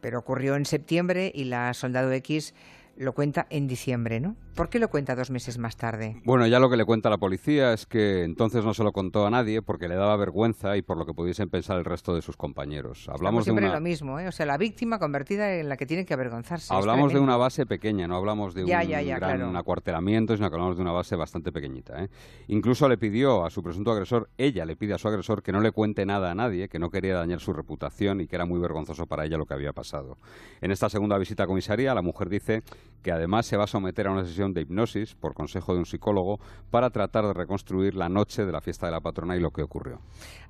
pero 0.00 0.20
ocurrió 0.20 0.54
en 0.54 0.66
septiembre 0.66 1.32
y 1.34 1.44
la 1.44 1.74
Soldado 1.74 2.12
X 2.12 2.54
lo 2.96 3.12
cuenta 3.14 3.46
en 3.50 3.66
diciembre, 3.66 4.20
¿no? 4.20 4.36
¿Por 4.54 4.68
qué 4.68 4.78
lo 4.78 4.88
cuenta 4.88 5.14
dos 5.14 5.30
meses 5.30 5.58
más 5.58 5.76
tarde? 5.76 6.20
Bueno, 6.24 6.46
ya 6.46 6.58
lo 6.58 6.68
que 6.68 6.76
le 6.76 6.84
cuenta 6.84 7.08
la 7.08 7.18
policía 7.18 7.72
es 7.72 7.86
que 7.86 8.24
entonces 8.24 8.64
no 8.64 8.74
se 8.74 8.84
lo 8.84 8.92
contó 8.92 9.26
a 9.26 9.30
nadie 9.30 9.62
porque 9.62 9.88
le 9.88 9.94
daba 9.94 10.16
vergüenza 10.16 10.76
y 10.76 10.82
por 10.82 10.96
lo 10.98 11.06
que 11.06 11.14
pudiesen 11.14 11.48
pensar 11.48 11.78
el 11.78 11.84
resto 11.84 12.14
de 12.14 12.22
sus 12.22 12.36
compañeros. 12.36 13.08
Hablamos 13.08 13.44
siempre 13.44 13.66
de 13.66 13.72
lo 13.72 13.80
mismo, 13.80 14.18
¿eh? 14.18 14.28
o 14.28 14.32
sea, 14.32 14.46
la 14.46 14.58
víctima 14.58 14.98
convertida 14.98 15.54
en 15.54 15.68
la 15.68 15.76
que 15.76 15.86
tiene 15.86 16.04
que 16.04 16.14
avergonzarse. 16.14 16.74
Hablamos 16.74 17.12
de 17.12 17.20
una 17.20 17.36
base 17.36 17.64
pequeña, 17.64 18.06
no 18.06 18.16
hablamos 18.16 18.54
de 18.54 18.64
un 18.64 18.70
gran 18.70 19.56
acuartelamiento, 19.56 20.36
sino 20.36 20.50
que 20.50 20.56
hablamos 20.56 20.76
de 20.76 20.82
una 20.82 20.92
base 20.92 21.16
bastante 21.16 21.52
pequeñita. 21.52 22.04
¿eh? 22.04 22.08
Incluso 22.48 22.88
le 22.88 22.98
pidió 22.98 23.44
a 23.44 23.50
su 23.50 23.62
presunto 23.62 23.92
agresor, 23.92 24.28
ella 24.36 24.64
le 24.64 24.76
pide 24.76 24.94
a 24.94 24.98
su 24.98 25.08
agresor 25.08 25.42
que 25.42 25.52
no 25.52 25.60
le 25.60 25.72
cuente 25.72 26.04
nada 26.04 26.30
a 26.30 26.34
nadie, 26.34 26.68
que 26.68 26.78
no 26.78 26.90
quería 26.90 27.14
dañar 27.14 27.40
su 27.40 27.52
reputación 27.52 28.20
y 28.20 28.26
que 28.26 28.36
era 28.36 28.44
muy 28.44 28.60
vergonzoso 28.60 29.06
para 29.06 29.24
ella 29.24 29.38
lo 29.38 29.46
que 29.46 29.54
había 29.54 29.72
pasado. 29.72 30.18
En 30.60 30.70
esta 30.70 30.88
segunda 30.88 31.16
visita 31.18 31.44
a 31.44 31.46
comisaría, 31.46 31.94
la 31.94 32.02
mujer 32.02 32.28
dice 32.28 32.62
que 33.02 33.12
además 33.12 33.46
se 33.46 33.56
va 33.56 33.64
a 33.64 33.66
someter 33.66 34.06
a 34.06 34.12
una 34.12 34.24
sesión 34.24 34.52
de 34.52 34.62
hipnosis 34.62 35.14
por 35.14 35.34
consejo 35.34 35.72
de 35.72 35.78
un 35.78 35.86
psicólogo 35.86 36.38
para 36.70 36.90
tratar 36.90 37.26
de 37.26 37.32
reconstruir 37.32 37.94
la 37.94 38.08
noche 38.08 38.44
de 38.44 38.52
la 38.52 38.60
fiesta 38.60 38.86
de 38.86 38.92
la 38.92 39.00
patrona 39.00 39.36
y 39.36 39.40
lo 39.40 39.50
que 39.50 39.62
ocurrió. 39.62 40.00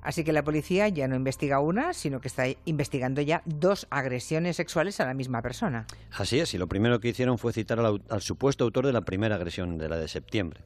Así 0.01 0.23
que 0.23 0.33
la 0.33 0.43
policía 0.43 0.87
ya 0.89 1.07
no 1.07 1.15
investiga 1.15 1.59
una, 1.59 1.93
sino 1.93 2.19
que 2.19 2.27
está 2.27 2.45
investigando 2.65 3.21
ya 3.21 3.41
dos 3.45 3.87
agresiones 3.89 4.55
sexuales 4.55 4.99
a 4.99 5.05
la 5.05 5.13
misma 5.13 5.41
persona. 5.41 5.85
Así 6.11 6.39
es, 6.39 6.53
y 6.53 6.57
lo 6.57 6.67
primero 6.67 6.99
que 6.99 7.09
hicieron 7.09 7.37
fue 7.37 7.53
citar 7.53 7.79
al, 7.79 8.01
al 8.09 8.21
supuesto 8.21 8.63
autor 8.63 8.85
de 8.85 8.93
la 8.93 9.01
primera 9.01 9.35
agresión, 9.35 9.77
de 9.77 9.89
la 9.89 9.97
de 9.97 10.07
septiembre. 10.07 10.61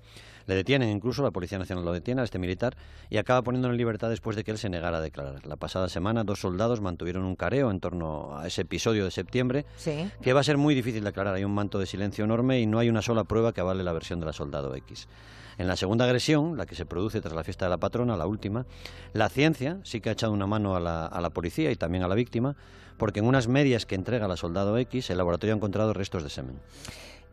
Le 0.47 0.55
detienen 0.55 0.89
incluso, 0.89 1.23
la 1.23 1.31
Policía 1.31 1.57
Nacional 1.57 1.85
lo 1.85 1.91
detiene 1.91 2.21
a 2.21 2.23
este 2.23 2.39
militar 2.39 2.75
y 3.09 3.17
acaba 3.17 3.41
poniéndolo 3.41 3.73
en 3.73 3.77
libertad 3.77 4.09
después 4.09 4.35
de 4.35 4.43
que 4.43 4.51
él 4.51 4.57
se 4.57 4.69
negara 4.69 4.97
a 4.97 5.01
declarar. 5.01 5.45
La 5.45 5.55
pasada 5.55 5.89
semana 5.89 6.23
dos 6.23 6.39
soldados 6.41 6.81
mantuvieron 6.81 7.23
un 7.23 7.35
careo 7.35 7.71
en 7.71 7.79
torno 7.79 8.37
a 8.37 8.47
ese 8.47 8.61
episodio 8.61 9.05
de 9.05 9.11
septiembre 9.11 9.65
que 10.21 10.33
va 10.33 10.41
a 10.41 10.43
ser 10.43 10.57
muy 10.57 10.75
difícil 10.75 11.03
de 11.03 11.09
aclarar. 11.09 11.35
Hay 11.35 11.43
un 11.43 11.53
manto 11.53 11.79
de 11.79 11.85
silencio 11.85 12.23
enorme 12.25 12.59
y 12.59 12.65
no 12.65 12.79
hay 12.79 12.89
una 12.89 13.01
sola 13.01 13.23
prueba 13.23 13.53
que 13.53 13.61
avale 13.61 13.83
la 13.83 13.93
versión 13.93 14.19
de 14.19 14.27
la 14.27 14.33
soldado 14.33 14.75
X. 14.75 15.07
En 15.57 15.67
la 15.67 15.77
segunda 15.77 16.05
agresión, 16.05 16.57
la 16.57 16.65
que 16.65 16.75
se 16.75 16.85
produce 16.85 17.21
tras 17.21 17.33
la 17.33 17.43
fiesta 17.43 17.65
de 17.65 17.69
la 17.69 17.77
patrona, 17.77 18.17
la 18.17 18.27
última, 18.27 18.65
la 19.13 19.29
ciencia 19.29 19.79
sí 19.83 20.01
que 20.01 20.09
ha 20.09 20.11
echado 20.11 20.33
una 20.33 20.47
mano 20.47 20.75
a 20.75 20.81
la, 20.81 21.05
a 21.05 21.21
la 21.21 21.29
policía 21.29 21.71
y 21.71 21.77
también 21.77 22.03
a 22.03 22.09
la 22.09 22.15
víctima, 22.15 22.57
porque 22.97 23.19
en 23.19 23.25
unas 23.25 23.47
medias 23.47 23.85
que 23.85 23.95
entrega 23.95 24.27
la 24.27 24.35
soldado 24.35 24.77
X, 24.77 25.09
el 25.09 25.17
laboratorio 25.17 25.53
ha 25.53 25.57
encontrado 25.57 25.93
restos 25.93 26.23
de 26.23 26.29
semen. 26.29 26.59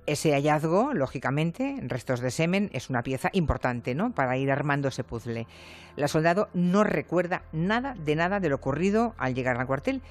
Ese 0.05 0.33
hallazgo, 0.33 0.93
lógicamente, 0.95 1.77
restos 1.83 2.21
de 2.21 2.33
semen, 2.33 2.71
es 2.73 2.91
una 2.91 3.03
pieza 3.03 3.31
importante, 3.33 3.95
¿no? 3.95 4.13
Para 4.13 4.37
ir 4.37 4.51
armando 4.51 4.89
ese 4.89 5.05
puzzle. 5.05 5.47
La 5.95 6.09
soldado 6.09 6.49
no 6.55 6.83
recuerda 6.83 7.43
nada 7.53 7.95
de 7.95 8.17
nada 8.17 8.41
de 8.41 8.49
lo 8.49 8.57
ocurrido 8.57 9.15
al 9.17 9.35
llegar 9.35 9.59
al 9.59 9.67
cuartel, 9.67 10.03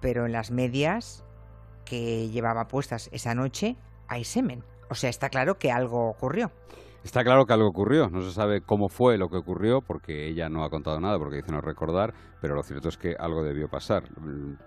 pero 0.00 0.26
en 0.26 0.32
las 0.32 0.52
medias 0.52 1.24
que 1.84 2.28
llevaba 2.28 2.68
puestas 2.68 3.08
esa 3.12 3.34
noche 3.34 3.76
hay 4.06 4.24
semen. 4.24 4.62
O 4.88 4.94
sea, 4.94 5.10
está 5.10 5.28
claro 5.28 5.56
que 5.56 5.72
algo 5.72 6.08
ocurrió. 6.08 6.52
Está 7.02 7.24
claro 7.24 7.46
que 7.46 7.54
algo 7.54 7.68
ocurrió, 7.68 8.08
no 8.08 8.20
se 8.20 8.30
sabe 8.30 8.60
cómo 8.60 8.88
fue 8.88 9.16
lo 9.16 9.28
que 9.28 9.38
ocurrió 9.38 9.80
porque 9.80 10.28
ella 10.28 10.48
no 10.48 10.64
ha 10.64 10.70
contado 10.70 11.00
nada, 11.00 11.18
porque 11.18 11.36
dice 11.36 11.50
no 11.50 11.60
recordar, 11.60 12.12
pero 12.40 12.54
lo 12.54 12.62
cierto 12.62 12.88
es 12.88 12.96
que 12.96 13.14
algo 13.18 13.42
debió 13.42 13.68
pasar. 13.68 14.04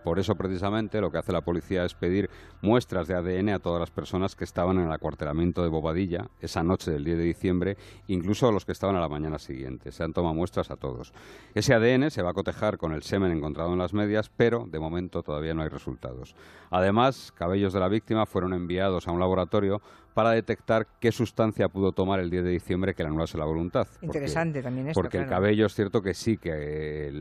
Por 0.03 0.19
eso 0.19 0.35
precisamente 0.35 1.01
lo 1.01 1.11
que 1.11 1.17
hace 1.17 1.31
la 1.31 1.41
policía 1.41 1.85
es 1.85 1.93
pedir 1.93 2.29
muestras 2.61 3.07
de 3.07 3.15
ADN 3.15 3.49
a 3.49 3.59
todas 3.59 3.79
las 3.79 3.91
personas 3.91 4.35
que 4.35 4.43
estaban 4.43 4.77
en 4.77 4.85
el 4.85 4.91
acuartelamiento 4.91 5.63
de 5.63 5.69
Bobadilla 5.69 6.27
esa 6.39 6.63
noche 6.63 6.91
del 6.91 7.03
10 7.03 7.17
de 7.17 7.23
diciembre, 7.23 7.77
incluso 8.07 8.47
a 8.47 8.51
los 8.51 8.65
que 8.65 8.71
estaban 8.71 8.95
a 8.95 8.99
la 8.99 9.09
mañana 9.09 9.39
siguiente. 9.39 9.91
Se 9.91 10.03
han 10.03 10.13
tomado 10.13 10.33
muestras 10.33 10.71
a 10.71 10.75
todos. 10.75 11.13
Ese 11.53 11.73
ADN 11.73 12.11
se 12.11 12.21
va 12.21 12.31
a 12.31 12.33
cotejar 12.33 12.77
con 12.77 12.93
el 12.93 13.03
semen 13.03 13.31
encontrado 13.31 13.73
en 13.73 13.79
las 13.79 13.93
medias, 13.93 14.29
pero 14.29 14.65
de 14.69 14.79
momento 14.79 15.23
todavía 15.23 15.53
no 15.53 15.63
hay 15.63 15.69
resultados. 15.69 16.35
Además, 16.69 17.31
cabellos 17.35 17.73
de 17.73 17.79
la 17.79 17.87
víctima 17.87 18.25
fueron 18.25 18.53
enviados 18.53 19.07
a 19.07 19.11
un 19.11 19.19
laboratorio 19.19 19.81
para 20.13 20.31
detectar 20.31 20.87
qué 20.99 21.11
sustancia 21.11 21.69
pudo 21.69 21.91
tomar 21.91 22.19
el 22.19 22.29
10 22.29 22.43
de 22.43 22.49
diciembre 22.51 22.93
que 22.93 23.03
le 23.03 23.09
anulase 23.09 23.37
la 23.37 23.45
voluntad. 23.45 23.87
Interesante 24.01 24.61
también 24.61 24.89
esto. 24.89 24.99
Porque 24.99 25.17
el 25.17 25.27
cabello 25.27 25.65
es 25.65 25.73
cierto 25.73 26.01
que 26.01 26.13
sí, 26.13 26.37
que 26.37 27.11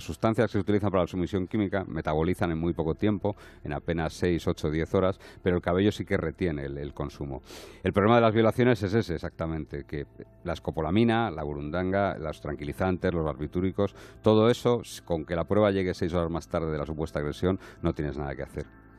las 0.00 0.06
sustancias 0.06 0.46
que 0.46 0.52
se 0.52 0.58
utilizan 0.58 0.90
para 0.90 1.02
la 1.02 1.06
sumisión 1.06 1.46
química 1.46 1.84
metabolizan 1.84 2.50
en 2.50 2.58
muy 2.58 2.72
poco 2.72 2.94
tiempo, 2.94 3.36
en 3.62 3.74
apenas 3.74 4.14
6, 4.14 4.48
8, 4.48 4.70
10 4.70 4.94
horas, 4.94 5.20
pero 5.42 5.56
el 5.56 5.62
cabello 5.62 5.92
sí 5.92 6.06
que 6.06 6.16
retiene 6.16 6.64
el, 6.64 6.94
consumo. 6.94 7.42
El 7.82 7.92
problema 7.92 8.14
de 8.14 8.22
las 8.22 8.32
violaciones 8.32 8.82
es 8.82 8.94
ese 8.94 9.16
exactamente, 9.16 9.84
que 9.84 10.06
la 10.42 10.54
escopolamina, 10.54 11.30
la 11.30 11.42
burundanga, 11.42 12.16
los 12.16 12.40
tranquilizantes, 12.40 13.12
los 13.12 13.26
barbitúricos, 13.26 13.94
todo 14.22 14.48
eso, 14.48 14.80
con 15.04 15.26
que 15.26 15.36
la 15.36 15.44
prueba 15.44 15.70
llegue 15.70 15.92
seis 15.92 16.14
horas 16.14 16.30
más 16.30 16.48
tarde 16.48 16.72
de 16.72 16.78
la 16.78 16.86
supuesta 16.86 17.18
agresión, 17.18 17.60
no 17.82 17.92
tienes 17.92 18.16
nada 18.16 18.34
que 18.34 18.42
hacer. 18.42 18.89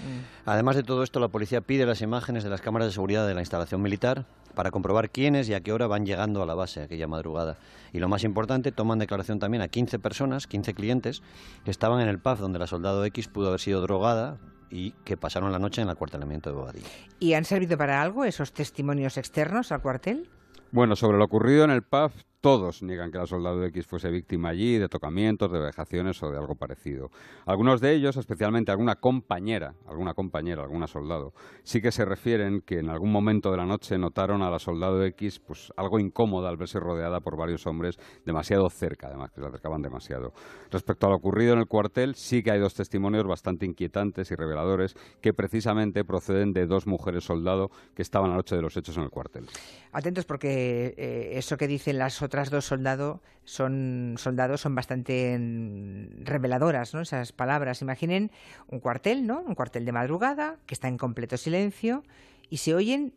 Mm. 0.00 0.48
Además 0.48 0.76
de 0.76 0.82
todo 0.82 1.02
esto, 1.02 1.20
la 1.20 1.28
policía 1.28 1.60
pide 1.60 1.86
las 1.86 2.02
imágenes 2.02 2.44
de 2.44 2.50
las 2.50 2.60
cámaras 2.60 2.88
de 2.88 2.92
seguridad 2.92 3.26
de 3.26 3.34
la 3.34 3.40
instalación 3.40 3.82
militar 3.82 4.26
para 4.54 4.70
comprobar 4.70 5.10
quiénes 5.10 5.48
y 5.48 5.54
a 5.54 5.60
qué 5.60 5.72
hora 5.72 5.86
van 5.86 6.06
llegando 6.06 6.42
a 6.42 6.46
la 6.46 6.54
base 6.54 6.82
aquella 6.82 7.06
madrugada. 7.06 7.56
Y 7.92 7.98
lo 7.98 8.08
más 8.08 8.24
importante, 8.24 8.72
toman 8.72 8.98
declaración 8.98 9.38
también 9.38 9.62
a 9.62 9.68
15 9.68 9.98
personas, 9.98 10.46
15 10.46 10.74
clientes, 10.74 11.22
que 11.64 11.70
estaban 11.70 12.00
en 12.00 12.08
el 12.08 12.18
pub 12.18 12.38
donde 12.38 12.58
la 12.58 12.66
soldado 12.66 13.04
X 13.04 13.28
pudo 13.28 13.48
haber 13.48 13.60
sido 13.60 13.80
drogada 13.80 14.38
y 14.70 14.92
que 15.04 15.16
pasaron 15.16 15.52
la 15.52 15.58
noche 15.58 15.80
en 15.80 15.88
el 15.88 15.92
acuartelamiento 15.92 16.50
de 16.50 16.56
Bobadilla. 16.56 16.88
¿Y 17.20 17.34
han 17.34 17.44
servido 17.44 17.76
para 17.78 18.02
algo 18.02 18.24
esos 18.24 18.52
testimonios 18.52 19.16
externos 19.16 19.72
al 19.72 19.82
cuartel? 19.82 20.28
Bueno, 20.72 20.96
sobre 20.96 21.18
lo 21.18 21.24
ocurrido 21.24 21.64
en 21.64 21.70
el 21.70 21.82
pub, 21.82 22.10
todos 22.44 22.82
niegan 22.82 23.10
que 23.10 23.16
la 23.16 23.26
soldado 23.26 23.64
X 23.64 23.86
fuese 23.86 24.10
víctima 24.10 24.50
allí 24.50 24.76
de 24.76 24.90
tocamientos, 24.90 25.50
de 25.50 25.60
vejaciones 25.60 26.22
o 26.22 26.30
de 26.30 26.36
algo 26.36 26.56
parecido. 26.56 27.10
Algunos 27.46 27.80
de 27.80 27.94
ellos, 27.94 28.18
especialmente 28.18 28.70
alguna 28.70 28.96
compañera, 28.96 29.76
alguna 29.86 30.12
compañera, 30.12 30.62
alguna 30.62 30.86
soldado, 30.86 31.32
sí 31.62 31.80
que 31.80 31.90
se 31.90 32.04
refieren 32.04 32.60
que 32.60 32.80
en 32.80 32.90
algún 32.90 33.10
momento 33.10 33.50
de 33.50 33.56
la 33.56 33.64
noche 33.64 33.96
notaron 33.96 34.42
a 34.42 34.50
la 34.50 34.58
soldado 34.58 35.02
X 35.06 35.40
pues 35.40 35.72
algo 35.78 35.98
incómoda 35.98 36.50
al 36.50 36.58
verse 36.58 36.78
rodeada 36.78 37.20
por 37.20 37.34
varios 37.38 37.66
hombres 37.66 37.98
demasiado 38.26 38.68
cerca, 38.68 39.06
además 39.06 39.30
que 39.30 39.40
se 39.40 39.46
acercaban 39.46 39.80
demasiado. 39.80 40.34
Respecto 40.70 41.06
a 41.06 41.10
lo 41.10 41.16
ocurrido 41.16 41.54
en 41.54 41.60
el 41.60 41.66
cuartel, 41.66 42.14
sí 42.14 42.42
que 42.42 42.50
hay 42.50 42.60
dos 42.60 42.74
testimonios 42.74 43.26
bastante 43.26 43.64
inquietantes 43.64 44.30
y 44.30 44.34
reveladores 44.34 44.96
que 45.22 45.32
precisamente 45.32 46.04
proceden 46.04 46.52
de 46.52 46.66
dos 46.66 46.86
mujeres 46.86 47.24
soldado 47.24 47.70
que 47.94 48.02
estaban 48.02 48.28
la 48.28 48.36
noche 48.36 48.54
de 48.54 48.60
los 48.60 48.76
hechos 48.76 48.98
en 48.98 49.04
el 49.04 49.10
cuartel. 49.10 49.46
Atentos 49.92 50.26
porque 50.26 50.92
eh, 50.98 51.30
eso 51.38 51.56
que 51.56 51.68
dicen 51.68 51.96
las 51.96 52.20
otras 52.20 52.33
otras 52.34 52.50
dos 52.50 52.64
soldados 52.64 53.20
son 53.44 54.16
soldados 54.18 54.60
son 54.62 54.74
bastante 54.74 55.38
mm, 55.38 56.24
reveladoras, 56.24 56.92
¿no? 56.92 57.00
Esas 57.00 57.30
palabras. 57.30 57.80
Imaginen 57.80 58.32
un 58.66 58.80
cuartel, 58.80 59.24
¿no? 59.24 59.40
Un 59.46 59.54
cuartel 59.54 59.84
de 59.84 59.92
madrugada 59.92 60.56
que 60.66 60.74
está 60.74 60.88
en 60.88 60.98
completo 60.98 61.36
silencio 61.36 62.02
y 62.50 62.56
se 62.56 62.74
oyen 62.74 63.14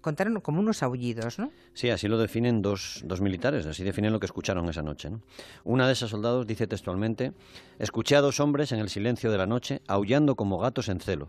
contaron 0.00 0.40
como 0.40 0.60
unos 0.60 0.84
aullidos, 0.84 1.40
¿no? 1.40 1.50
Sí, 1.74 1.90
así 1.90 2.06
lo 2.06 2.16
definen 2.16 2.62
dos, 2.62 3.02
dos 3.04 3.20
militares, 3.20 3.66
así 3.66 3.82
definen 3.82 4.12
lo 4.12 4.20
que 4.20 4.26
escucharon 4.26 4.68
esa 4.68 4.82
noche. 4.82 5.10
¿no? 5.10 5.20
Una 5.64 5.88
de 5.88 5.92
esas 5.92 6.10
soldados 6.10 6.46
dice 6.46 6.68
textualmente, 6.68 7.32
escuché 7.80 8.16
a 8.16 8.20
dos 8.20 8.38
hombres 8.38 8.70
en 8.70 8.78
el 8.78 8.88
silencio 8.88 9.32
de 9.32 9.38
la 9.38 9.46
noche 9.46 9.82
aullando 9.88 10.36
como 10.36 10.58
gatos 10.58 10.88
en 10.88 11.00
celo. 11.00 11.28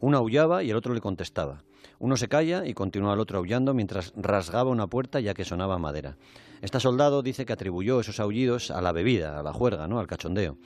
Uno 0.00 0.18
aullaba 0.18 0.62
y 0.62 0.70
el 0.70 0.76
otro 0.76 0.94
le 0.94 1.00
contestaba. 1.00 1.64
Uno 1.98 2.16
se 2.16 2.28
calla 2.28 2.64
y 2.64 2.74
continúa 2.74 3.14
el 3.14 3.20
otro 3.20 3.38
aullando 3.38 3.74
mientras 3.74 4.12
rasgaba 4.16 4.70
una 4.70 4.86
puerta 4.86 5.18
ya 5.20 5.34
que 5.34 5.44
sonaba 5.44 5.78
madera. 5.78 6.16
Esta 6.62 6.80
soldado 6.80 7.22
dice 7.22 7.44
que 7.44 7.52
atribuyó 7.52 8.00
esos 8.00 8.20
aullidos 8.20 8.70
a 8.70 8.80
la 8.80 8.92
bebida, 8.92 9.38
a 9.38 9.42
la 9.42 9.52
juerga, 9.52 9.88
¿no? 9.88 9.98
al 9.98 10.06
cachondeo. 10.06 10.56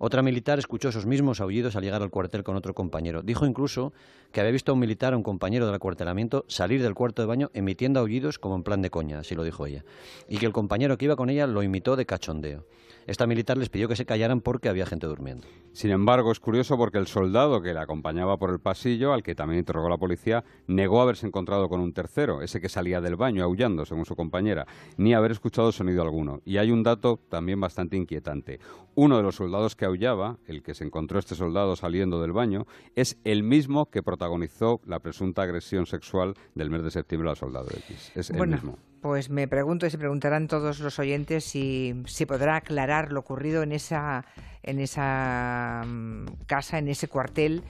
Otra 0.00 0.22
militar 0.22 0.60
escuchó 0.60 0.90
esos 0.90 1.06
mismos 1.06 1.40
aullidos 1.40 1.74
al 1.74 1.82
llegar 1.82 2.02
al 2.02 2.10
cuartel 2.10 2.44
con 2.44 2.54
otro 2.54 2.72
compañero. 2.72 3.22
Dijo 3.22 3.46
incluso 3.46 3.92
que 4.30 4.40
había 4.40 4.52
visto 4.52 4.70
a 4.70 4.74
un 4.74 4.80
militar, 4.80 5.12
a 5.12 5.16
un 5.16 5.24
compañero 5.24 5.66
del 5.66 5.74
acuartelamiento, 5.74 6.44
salir 6.46 6.80
del 6.82 6.94
cuarto 6.94 7.20
de 7.20 7.26
baño 7.26 7.50
emitiendo 7.52 7.98
aullidos 7.98 8.38
como 8.38 8.54
en 8.54 8.62
plan 8.62 8.80
de 8.80 8.90
coña, 8.90 9.18
así 9.18 9.34
lo 9.34 9.42
dijo 9.42 9.66
ella. 9.66 9.84
Y 10.28 10.38
que 10.38 10.46
el 10.46 10.52
compañero 10.52 10.96
que 10.96 11.06
iba 11.06 11.16
con 11.16 11.30
ella 11.30 11.48
lo 11.48 11.64
imitó 11.64 11.96
de 11.96 12.06
cachondeo. 12.06 12.64
Esta 13.08 13.26
militar 13.26 13.56
les 13.56 13.70
pidió 13.70 13.88
que 13.88 13.96
se 13.96 14.04
callaran 14.04 14.42
porque 14.42 14.68
había 14.68 14.84
gente 14.84 15.06
durmiendo. 15.06 15.48
Sin 15.72 15.90
embargo, 15.90 16.30
es 16.30 16.40
curioso 16.40 16.76
porque 16.76 16.98
el 16.98 17.06
soldado 17.06 17.62
que 17.62 17.72
la 17.72 17.82
acompañaba 17.82 18.36
por 18.36 18.50
el 18.50 18.60
pasillo, 18.60 19.14
al 19.14 19.22
que 19.22 19.34
también 19.34 19.60
interrogó 19.60 19.88
la 19.88 19.96
policía, 19.96 20.44
negó 20.66 21.00
haberse 21.00 21.26
encontrado 21.26 21.70
con 21.70 21.80
un 21.80 21.94
tercero, 21.94 22.42
ese 22.42 22.60
que 22.60 22.68
salía 22.68 23.00
del 23.00 23.16
baño 23.16 23.42
aullando, 23.44 23.86
según 23.86 24.04
su 24.04 24.14
compañera, 24.14 24.66
ni 24.98 25.14
haber 25.14 25.30
escuchado 25.30 25.72
sonido 25.72 26.02
alguno. 26.02 26.42
Y 26.44 26.58
hay 26.58 26.70
un 26.70 26.82
dato 26.82 27.18
también 27.30 27.58
bastante 27.58 27.96
inquietante. 27.96 28.60
Uno 28.94 29.16
de 29.16 29.22
los 29.22 29.36
soldados 29.36 29.74
que 29.74 29.86
aullaba, 29.88 30.38
el 30.46 30.62
que 30.62 30.74
se 30.74 30.84
encontró 30.84 31.18
este 31.18 31.34
soldado 31.34 31.76
saliendo 31.76 32.20
del 32.20 32.32
baño, 32.32 32.66
es 32.94 33.18
el 33.24 33.42
mismo 33.42 33.90
que 33.90 34.02
protagonizó 34.02 34.80
la 34.86 35.00
presunta 35.00 35.42
agresión 35.42 35.86
sexual 35.86 36.34
del 36.54 36.70
mes 36.70 36.82
de 36.82 36.90
septiembre 36.90 37.30
al 37.30 37.36
soldado 37.36 37.68
X. 37.70 38.12
Es 38.14 38.30
el 38.30 38.46
mismo. 38.46 38.78
Pues 39.00 39.30
me 39.30 39.46
pregunto 39.46 39.86
y 39.86 39.90
se 39.90 39.98
preguntarán 39.98 40.48
todos 40.48 40.80
los 40.80 40.98
oyentes 40.98 41.44
si, 41.44 42.02
si 42.06 42.26
podrá 42.26 42.56
aclarar 42.56 43.12
lo 43.12 43.20
ocurrido 43.20 43.62
en 43.62 43.72
esa, 43.72 44.24
en 44.62 44.80
esa 44.80 45.84
mm, 45.86 46.26
casa, 46.46 46.78
en 46.78 46.88
ese 46.88 47.06
cuartel, 47.06 47.62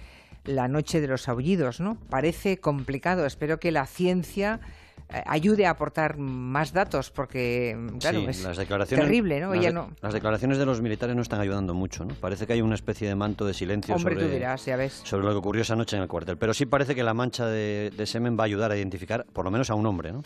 la 0.45 0.69
noche 0.69 1.01
de 1.01 1.09
los 1.09 1.29
aullidos, 1.29 1.81
¿no? 1.81 1.99
Parece 2.09 2.59
complicado. 2.59 3.27
Espero 3.27 3.61
que 3.61 3.73
la 3.73 3.87
ciencia 3.87 4.61
ayude 5.09 5.67
a 5.67 5.71
aportar 5.71 6.19
más 6.19 6.73
datos, 6.73 7.11
porque, 7.11 7.76
claro, 8.00 8.21
Sí, 8.21 8.26
es 8.28 8.43
las 8.45 8.57
declaraciones, 8.57 9.05
terrible, 9.07 9.40
¿no? 9.40 9.55
Las, 9.55 9.64
de- 9.64 9.73
no... 9.73 9.90
las 10.02 10.12
declaraciones 10.12 10.59
de 10.59 10.67
los 10.67 10.81
militares 10.81 11.14
no 11.17 11.23
están 11.23 11.40
ayudando 11.40 11.75
mucho, 11.75 12.05
¿no? 12.05 12.14
Parece 12.14 12.47
que 12.47 12.52
hay 12.55 12.61
una 12.62 12.75
especie 12.75 13.09
de 13.09 13.14
manto 13.14 13.47
de 13.47 13.55
silencio 13.55 13.95
Hombre, 13.95 14.14
sobre, 14.14 14.28
dirás, 14.28 14.64
ya 14.67 14.76
ves. 14.76 15.00
sobre 15.05 15.25
lo 15.26 15.33
que 15.33 15.38
ocurrió 15.38 15.62
esa 15.62 15.76
noche 15.76 15.97
en 15.97 16.02
el 16.02 16.09
cuartel. 16.09 16.37
Pero 16.37 16.52
sí 16.55 16.67
parece 16.67 16.95
que 16.95 17.02
la 17.02 17.14
mancha 17.14 17.47
de, 17.47 17.90
de 17.97 18.07
semen 18.07 18.37
va 18.38 18.43
a 18.43 18.47
ayudar 18.47 18.71
a 18.73 18.76
identificar, 18.76 19.25
por 19.33 19.45
lo 19.45 19.50
menos 19.50 19.71
a 19.71 19.75
un 19.75 19.87
hombre, 19.87 20.12
¿no? 20.12 20.23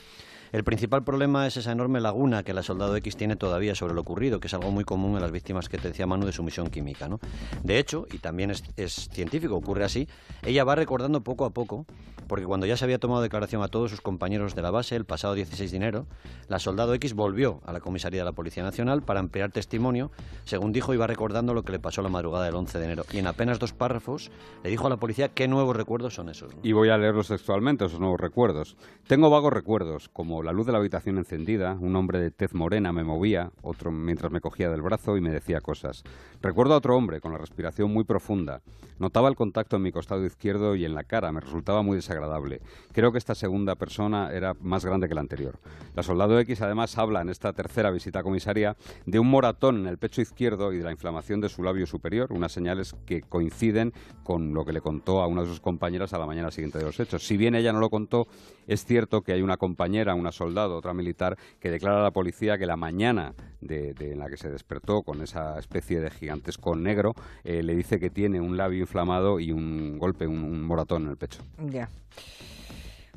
El 0.52 0.64
principal 0.64 1.02
problema 1.02 1.47
es 1.47 1.56
esa 1.56 1.73
enorme 1.73 1.99
laguna 1.99 2.42
que 2.42 2.52
la 2.52 2.62
soldado 2.62 2.94
X 2.97 3.16
tiene 3.16 3.37
todavía 3.37 3.75
sobre 3.75 3.94
lo 3.94 4.02
ocurrido, 4.02 4.38
que 4.38 4.49
es 4.49 4.54
algo 4.54 4.71
muy 4.71 4.85
común 4.85 5.14
en 5.14 5.23
las 5.23 5.32
víctimas 5.32 5.71
que 5.71 5.78
te 5.78 5.88
decía 5.88 6.06
Manu 6.06 6.26
de 6.26 6.32
sumisión 6.32 6.68
química. 6.68 7.09
¿no? 7.09 7.21
De 7.62 7.78
hecho, 7.78 8.06
y 8.12 8.18
también 8.18 8.50
es, 8.50 9.09
científico, 9.11 9.56
ocurre 9.56 9.85
así, 9.85 10.09
ella 10.42 10.62
va 10.64 10.75
recordando 10.75 11.23
poco 11.23 11.47
a 11.47 11.50
poco, 11.50 11.87
porque 12.28 12.44
cuando 12.44 12.66
ya 12.66 12.76
se 12.76 12.85
había 12.85 12.99
tomado 12.99 13.23
declaración 13.23 13.62
a 13.62 13.68
todos 13.68 13.90
sus 13.90 14.02
compañeros 14.02 14.54
de 14.54 14.61
la 14.61 14.71
base 14.71 14.94
el 14.94 15.06
pasado 15.06 15.35
16 15.35 15.71
de 15.71 15.76
enero, 15.78 16.06
la 16.49 16.59
soldado 16.59 16.92
X 16.94 17.14
volvió 17.14 17.62
a 17.64 17.73
la 17.73 17.80
comisaría 17.80 18.21
de 18.21 18.26
la 18.26 18.32
Policía 18.32 18.62
Nacional 18.62 19.02
para 19.02 19.21
ampliar 19.21 19.52
testimonio. 19.52 20.11
Según 20.44 20.73
dijo, 20.73 20.92
iba 20.92 21.06
recordando 21.06 21.54
lo 21.54 21.62
que 21.62 21.73
le 21.73 21.78
pasó 21.78 22.02
la 22.02 22.11
madrugada 22.11 22.44
del 22.44 22.56
11 22.56 22.78
de 22.78 22.85
enero. 22.85 23.04
Y 23.11 23.18
en 23.18 23.26
apenas 23.26 23.59
dos 23.59 23.73
párrafos 23.73 24.30
le 24.62 24.68
dijo 24.71 24.87
a 24.87 24.90
la 24.90 24.99
policía 24.99 25.30
qué 25.30 25.49
nuevos 25.49 25.75
recuerdos 25.76 26.14
son 26.14 26.28
esos. 26.28 26.52
Y 26.62 26.73
voy 26.73 26.90
a 26.90 26.99
leerlos 26.99 27.28
textualmente, 27.28 27.87
esos 27.87 28.00
nuevos 28.00 28.21
recuerdos. 28.21 28.76
Tengo 29.06 29.30
vagos 29.30 29.52
recuerdos, 29.52 30.09
como 30.11 30.42
la 30.43 30.53
luz 30.53 30.67
de 30.67 30.73
la 30.73 30.79
habitación 30.79 31.19
encendida, 31.19 31.77
un 31.81 31.97
hombre 31.97 32.19
de 32.19 32.31
tez 32.31 32.55
morena 32.55 32.93
me 32.93 33.05
movía, 33.05 33.51
otro 33.63 33.91
mientras 33.91 34.33
me 34.33 34.41
cogía 34.41 34.71
del 34.71 34.83
brazo 34.83 35.17
y 35.17 35.21
me 35.21 35.31
decía 35.31 35.61
cosas. 35.61 36.03
Recuerdo 36.41 36.75
a 36.75 36.79
otro 36.79 36.97
hombre 36.97 37.21
con 37.21 37.33
la 37.33 37.39
respiración 37.39 37.93
muy 37.93 38.05
profunda. 38.05 38.63
Notaba 38.99 39.29
el 39.29 39.37
contacto 39.37 39.77
en 39.77 39.83
mi 39.83 39.93
costado 39.93 40.25
izquierdo 40.25 40.77
y 40.77 40.85
en 40.85 40.95
la 40.95 41.05
cara, 41.05 41.33
me 41.33 41.41
resultaba 41.41 41.83
muy 41.83 41.97
desagradable. 41.97 42.61
Creo 42.93 43.13
que 43.13 43.19
esta 43.19 43.35
segunda 43.35 43.75
persona 43.75 44.31
era 44.33 44.55
más 44.61 44.85
grande 44.85 45.09
que 45.09 45.15
la 45.15 45.21
anterior. 45.21 45.59
La 45.95 46.03
soldado 46.03 46.39
X 46.41 46.61
además 46.63 46.97
habla 46.99 47.21
en 47.21 47.29
esta 47.29 47.53
tercera 47.53 47.91
visita 47.91 48.21
a 48.21 48.23
comisaría 48.23 48.77
de 49.07 49.19
un 49.19 49.29
moratón 49.29 49.79
en 49.79 49.87
el 49.87 49.99
pecho 49.99 50.21
izquierdo 50.21 50.73
y 50.73 50.79
de 50.79 50.85
la 50.85 50.93
inflamación 50.93 51.41
de 51.41 51.49
su 51.49 51.63
labio 51.63 51.87
superior, 51.87 52.33
unas 52.33 52.53
señales 52.53 52.95
que 53.07 53.23
coinciden 53.23 53.93
con 54.23 54.55
lo 54.55 54.65
que 54.65 54.73
le 54.73 54.81
contó 54.81 55.23
a 55.23 55.27
una 55.27 55.43
de 55.43 55.49
sus 55.49 55.61
compañeras 55.61 56.13
a 56.13 56.19
la 56.19 56.27
mañana 56.27 56.51
siguiente 56.51 56.79
de 56.79 56.85
los 56.85 56.99
hechos. 56.99 57.27
Si 57.27 57.37
bien 57.37 57.55
ella 57.55 57.73
no 57.73 57.81
lo 57.81 57.91
contó, 57.91 58.27
es 58.67 58.85
cierto 58.85 59.23
que 59.23 59.33
hay 59.33 59.43
una 59.43 59.57
compañera, 59.57 60.15
una 60.15 60.32
soldado, 60.33 60.77
otra 60.77 60.93
militar, 60.95 61.37
que 61.61 61.71
declara 61.71 62.01
a 62.01 62.03
la 62.03 62.11
policía 62.11 62.59
que 62.59 62.67
la 62.67 62.77
mañana 62.77 63.35
de, 63.61 63.95
de- 63.95 64.12
en 64.12 64.19
la 64.19 64.29
que 64.29 64.37
se 64.37 64.51
despertó 64.51 65.03
con 65.03 65.23
esa 65.23 65.59
especie 65.59 66.01
de 66.01 66.11
gigantesco 66.11 66.75
negro, 66.75 67.15
eh, 67.45 67.62
le 67.62 67.75
dice 67.75 68.01
que 68.01 68.11
tiene 68.11 68.41
un 68.41 68.57
labio 68.57 68.81
inflamado 68.81 69.39
y 69.41 69.53
un 69.53 69.99
golpe, 69.99 70.27
un, 70.27 70.43
un 70.43 70.62
moratón 70.62 71.05
en 71.05 71.11
el 71.11 71.17
pecho. 71.17 71.43
Ya. 71.71 71.89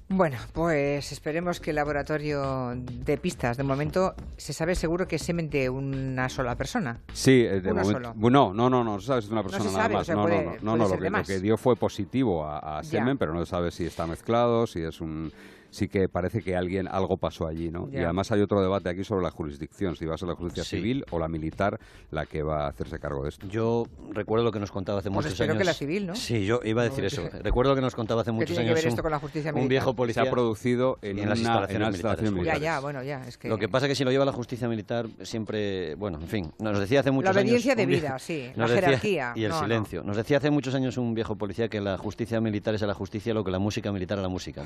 Bueno, 0.08 0.38
pues 0.54 1.12
esperemos 1.12 1.60
que 1.60 1.72
el 1.72 1.78
laboratorio 1.78 2.74
de 2.76 3.18
pistas, 3.18 3.58
de 3.58 3.64
momento, 3.64 4.14
se 4.38 4.54
sabe 4.54 4.76
seguro 4.76 5.08
que 5.08 5.16
es 5.16 5.24
semen 5.24 5.50
de 5.50 5.68
una 5.68 6.30
sola 6.30 6.56
persona. 6.56 7.00
Sí, 7.12 7.42
eh, 7.44 7.60
de 7.60 7.72
Uno 7.72 7.82
momento. 7.82 8.10
solo. 8.14 8.30
No, 8.30 8.54
no, 8.54 8.70
no, 8.70 8.84
no 8.84 9.00
sabes 9.02 9.26
si 9.26 9.30
es 9.30 9.32
una 9.32 9.42
No 9.42 9.48
persona 9.50 9.64
se 9.72 9.72
nada 9.76 9.84
sabe, 9.84 9.96
o 9.96 9.98
más. 9.98 10.06
sea, 10.06 10.16
no, 10.16 10.22
puede- 10.22 10.46
no, 10.46 10.52
no, 10.52 10.58
no, 10.62 10.78
no, 10.78 10.88
lo 10.90 11.00
que, 11.02 11.10
lo 11.10 11.24
que 11.24 11.40
dio 11.40 11.58
fue 11.58 11.76
positivo 11.76 12.46
a, 12.46 12.78
a 12.78 12.84
semen, 12.84 13.18
pero 13.18 13.34
no 13.34 13.44
se 13.44 13.50
sabe 13.50 13.72
si 13.72 13.84
está 13.86 14.06
mezclado, 14.06 14.68
si 14.68 14.82
es 14.84 15.02
un 15.02 15.32
sí 15.76 15.88
que 15.90 16.08
parece 16.08 16.42
que 16.42 16.56
alguien 16.56 16.88
algo 16.88 17.18
pasó 17.18 17.48
allí, 17.48 17.70
¿no? 17.70 17.90
Y 17.92 17.96
Ya. 17.96 18.06
además 18.06 18.32
hay 18.32 18.42
otro 18.42 18.62
debate 18.62 18.90
aquí 18.90 19.04
sobre 19.04 19.24
la 19.24 19.32
jurisdicción, 19.32 19.96
si 19.96 20.06
va 20.06 20.16
a 20.16 20.18
ser 20.18 20.30
la 20.30 20.36
justicia 20.36 20.64
Sí. 20.64 20.78
civil 20.78 21.04
o 21.12 21.20
la 21.20 21.28
militar 21.28 21.80
la 22.12 22.26
que 22.26 22.44
va 22.44 22.66
a 22.66 22.68
hacerse 22.70 22.98
cargo 23.00 23.24
de 23.24 23.30
esto. 23.30 23.46
Yo 23.48 23.86
recuerdo 24.12 24.46
lo 24.46 24.52
que 24.52 24.60
nos 24.60 24.72
contaba 24.72 25.00
hace 25.00 25.10
Pues 25.10 25.16
muchos 25.16 25.34
espero 25.34 25.52
años. 25.52 25.60
que 25.62 25.66
la 25.66 25.74
civil, 25.74 26.08
¿no? 26.08 26.16
Sí, 26.16 26.46
yo 26.46 26.62
iba 26.64 26.82
a 26.82 26.86
decir 26.86 27.02
No, 27.02 27.08
eso. 27.08 27.30
que- 27.30 27.40
Recuerdo 27.44 27.72
lo 27.72 27.76
que 27.76 27.82
nos 27.82 27.94
contaba 27.96 28.22
hace 28.22 28.30
¿Qué 28.32 28.36
muchos 28.36 28.48
tiene 28.56 28.64
que 28.64 28.70
años 28.72 28.76
ver 28.84 28.88
esto 28.88 29.02
un, 29.02 29.04
con 29.04 29.12
la 29.12 29.20
justicia 29.20 29.54
un 29.54 29.68
viejo 29.68 29.90
Se 29.92 29.96
policía. 29.98 30.24
ha 30.24 30.30
producido 30.32 30.98
en, 31.02 31.18
Y 31.18 31.22
en 31.22 31.30
las 31.30 31.40
una, 31.40 31.50
instalaciones 31.50 31.76
en 31.76 32.04
las 32.06 32.22
militares. 32.22 32.62
Ya, 32.62 32.66
ya, 32.76 32.80
bueno, 32.80 33.04
ya. 33.04 33.28
Es 33.28 33.38
que 33.38 33.50
Lo 33.50 33.58
que 33.58 33.68
pasa 33.68 33.86
es 33.88 33.90
que 33.92 33.96
si 33.96 34.04
lo 34.06 34.12
lleva 34.12 34.24
la 34.26 34.32
justicia 34.32 34.68
militar, 34.70 35.08
siempre. 35.24 35.96
Bueno, 35.96 36.20
en 36.22 36.28
fin, 36.28 36.52
nos 36.60 36.80
decía 36.80 37.02
hace 37.02 37.12
muchos 37.12 37.36
la 37.36 37.42
años. 37.42 37.52
obediencia 37.52 37.74
un 37.74 37.78
de 37.78 37.86
vida, 37.86 38.18
sí. 38.20 38.52
La 38.56 38.64
nos 38.64 38.72
decía- 38.72 38.86
jerarquía. 38.88 39.34
y 39.36 39.44
el 39.44 39.50
No, 39.50 39.56
no. 39.58 39.62
silencio. 39.64 40.04
Nos 40.04 40.16
decía 40.18 40.38
hace 40.38 40.50
muchos 40.52 40.74
años 40.74 40.98
un 40.98 41.14
viejo 41.14 41.36
policía 41.36 41.68
que 41.68 41.82
la 41.82 41.98
justicia 41.98 42.40
militar 42.40 42.76
es 42.76 42.84
a 42.84 42.88
la 42.88 42.94
justicia 42.94 43.34
lo 43.34 43.44
que 43.44 43.52
la 43.52 43.60
música 43.60 43.92
militar 43.92 44.20
a 44.20 44.22
la 44.22 44.30
música. 44.30 44.64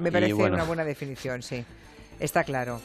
Me 0.00 0.08
Y 0.08 0.12
parece 0.12 0.34
bueno. 0.34 0.54
una 0.56 0.64
buena 0.64 0.84
definición, 0.84 1.42
sí. 1.42 1.64
Está 2.18 2.44
claro. 2.44 2.80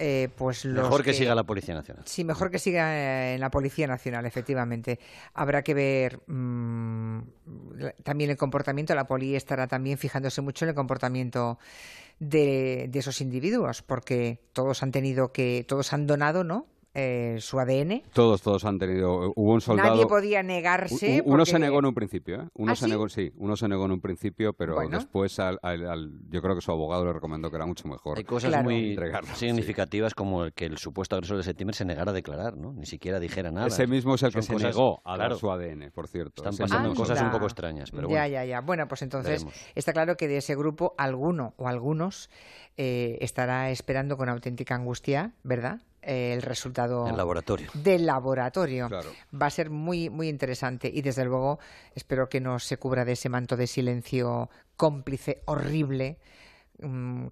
Eh, 0.00 0.28
pues 0.36 0.64
los 0.64 0.84
Mejor 0.84 1.02
que, 1.02 1.12
siga 1.12 1.34
la 1.34 1.42
Policía 1.42 1.74
Nacional. 1.74 2.04
Sí, 2.06 2.22
mejor 2.22 2.50
que 2.52 2.60
siga 2.60 2.94
eh, 2.94 3.34
en 3.34 3.40
la 3.40 3.50
Policía 3.50 3.88
Nacional, 3.88 4.26
efectivamente. 4.26 5.00
Habrá 5.34 5.62
que 5.62 5.74
ver 5.74 6.20
mm, 6.28 7.18
también 8.04 8.30
el 8.30 8.36
comportamiento. 8.36 8.94
La 8.94 9.08
poli 9.08 9.34
estará 9.34 9.66
también 9.66 9.98
fijándose 9.98 10.40
mucho 10.40 10.64
en 10.64 10.68
el 10.70 10.74
comportamiento 10.76 11.58
de, 12.20 12.86
de 12.88 12.98
esos 12.98 13.20
individuos, 13.20 13.82
porque 13.82 14.38
todos 14.52 14.84
han 14.84 14.92
tenido 14.92 15.32
que, 15.32 15.64
todos 15.66 15.92
han 15.92 16.06
donado, 16.06 16.44
¿no? 16.44 16.66
Eh, 16.94 17.36
su 17.40 17.60
ADN. 17.60 18.02
Todos, 18.12 18.42
todos 18.42 18.64
han 18.64 18.78
tenido. 18.78 19.32
Hubo 19.36 19.52
un 19.52 19.60
soldado. 19.60 19.90
Nadie 19.90 20.06
podía 20.06 20.42
negarse. 20.42 21.22
U- 21.24 21.32
Uno 21.34 21.44
se 21.44 21.58
negó 21.58 21.78
en 21.78 21.84
un 21.86 21.94
principio, 21.94 22.42
¿eh? 22.42 22.48
Uno 22.54 22.72
¿Ah, 22.72 22.76
se 22.76 22.86
sí? 22.86 22.90
negó, 22.90 23.08
sí, 23.08 23.30
uno 23.36 23.56
se 23.56 23.68
negó 23.68 23.84
en 23.84 23.92
un 23.92 24.00
principio, 24.00 24.52
pero 24.54 24.74
Bueno. 24.74 24.96
después 24.96 25.38
al, 25.38 25.58
al- 25.62 25.86
al- 25.86 26.10
yo 26.30 26.40
creo 26.42 26.54
que 26.56 26.60
su 26.60 26.72
abogado 26.72 27.04
le 27.04 27.12
recomendó 27.12 27.50
que 27.50 27.56
era 27.56 27.66
mucho 27.66 27.86
mejor. 27.86 28.18
Hay 28.18 28.24
cosas 28.24 28.48
Claro. 28.50 28.64
muy 28.64 28.90
Entregarlo, 28.90 29.28
sí. 29.34 29.46
significativas 29.46 30.14
como 30.14 30.44
el 30.44 30.52
que 30.54 30.64
el 30.64 30.78
supuesto 30.78 31.14
agresor 31.14 31.36
de 31.36 31.42
septiembre 31.44 31.76
se 31.76 31.84
negara 31.84 32.10
a 32.10 32.14
declarar, 32.14 32.56
¿no? 32.56 32.72
Ni 32.72 32.86
siquiera 32.86 33.20
dijera 33.20 33.50
nada. 33.52 33.66
Ese 33.68 33.86
mismo 33.86 34.14
es 34.16 34.22
el 34.24 34.32
que 34.32 34.42
se 34.42 34.52
cosas- 34.54 34.74
negó 34.74 35.00
a 35.04 35.14
claro, 35.14 35.34
dar 35.34 35.38
su 35.38 35.52
ADN, 35.52 35.90
por 35.92 36.08
cierto. 36.08 36.42
Están 36.42 36.56
pasando 36.56 36.94
cosas 36.94 37.20
un 37.22 37.30
poco 37.30 37.44
extrañas, 37.44 37.90
pero 37.90 38.08
ya, 38.08 38.22
bueno. 38.22 38.28
ya, 38.28 38.44
ya. 38.44 38.60
Bueno, 38.60 38.88
pues 38.88 39.02
entonces 39.02 39.44
Veremos. 39.44 39.72
está 39.74 39.92
claro 39.92 40.16
que 40.16 40.26
de 40.26 40.38
ese 40.38 40.56
grupo 40.56 40.94
alguno 40.98 41.52
o 41.58 41.68
algunos 41.68 42.30
eh, 42.76 43.18
estará 43.20 43.70
esperando 43.70 44.16
con 44.16 44.28
auténtica 44.28 44.74
angustia, 44.74 45.32
¿verdad? 45.42 45.80
El 46.02 46.42
resultado 46.42 47.06
El 47.08 47.16
laboratorio. 47.16 47.70
del 47.74 48.06
laboratorio. 48.06 48.88
Claro. 48.88 49.10
Va 49.34 49.46
a 49.46 49.50
ser 49.50 49.70
muy, 49.70 50.10
muy 50.10 50.28
interesante 50.28 50.90
y 50.92 51.02
desde 51.02 51.24
luego 51.24 51.58
espero 51.94 52.28
que 52.28 52.40
no 52.40 52.58
se 52.58 52.76
cubra 52.76 53.04
de 53.04 53.12
ese 53.12 53.28
manto 53.28 53.56
de 53.56 53.66
silencio 53.66 54.48
cómplice 54.76 55.42
horrible 55.46 56.18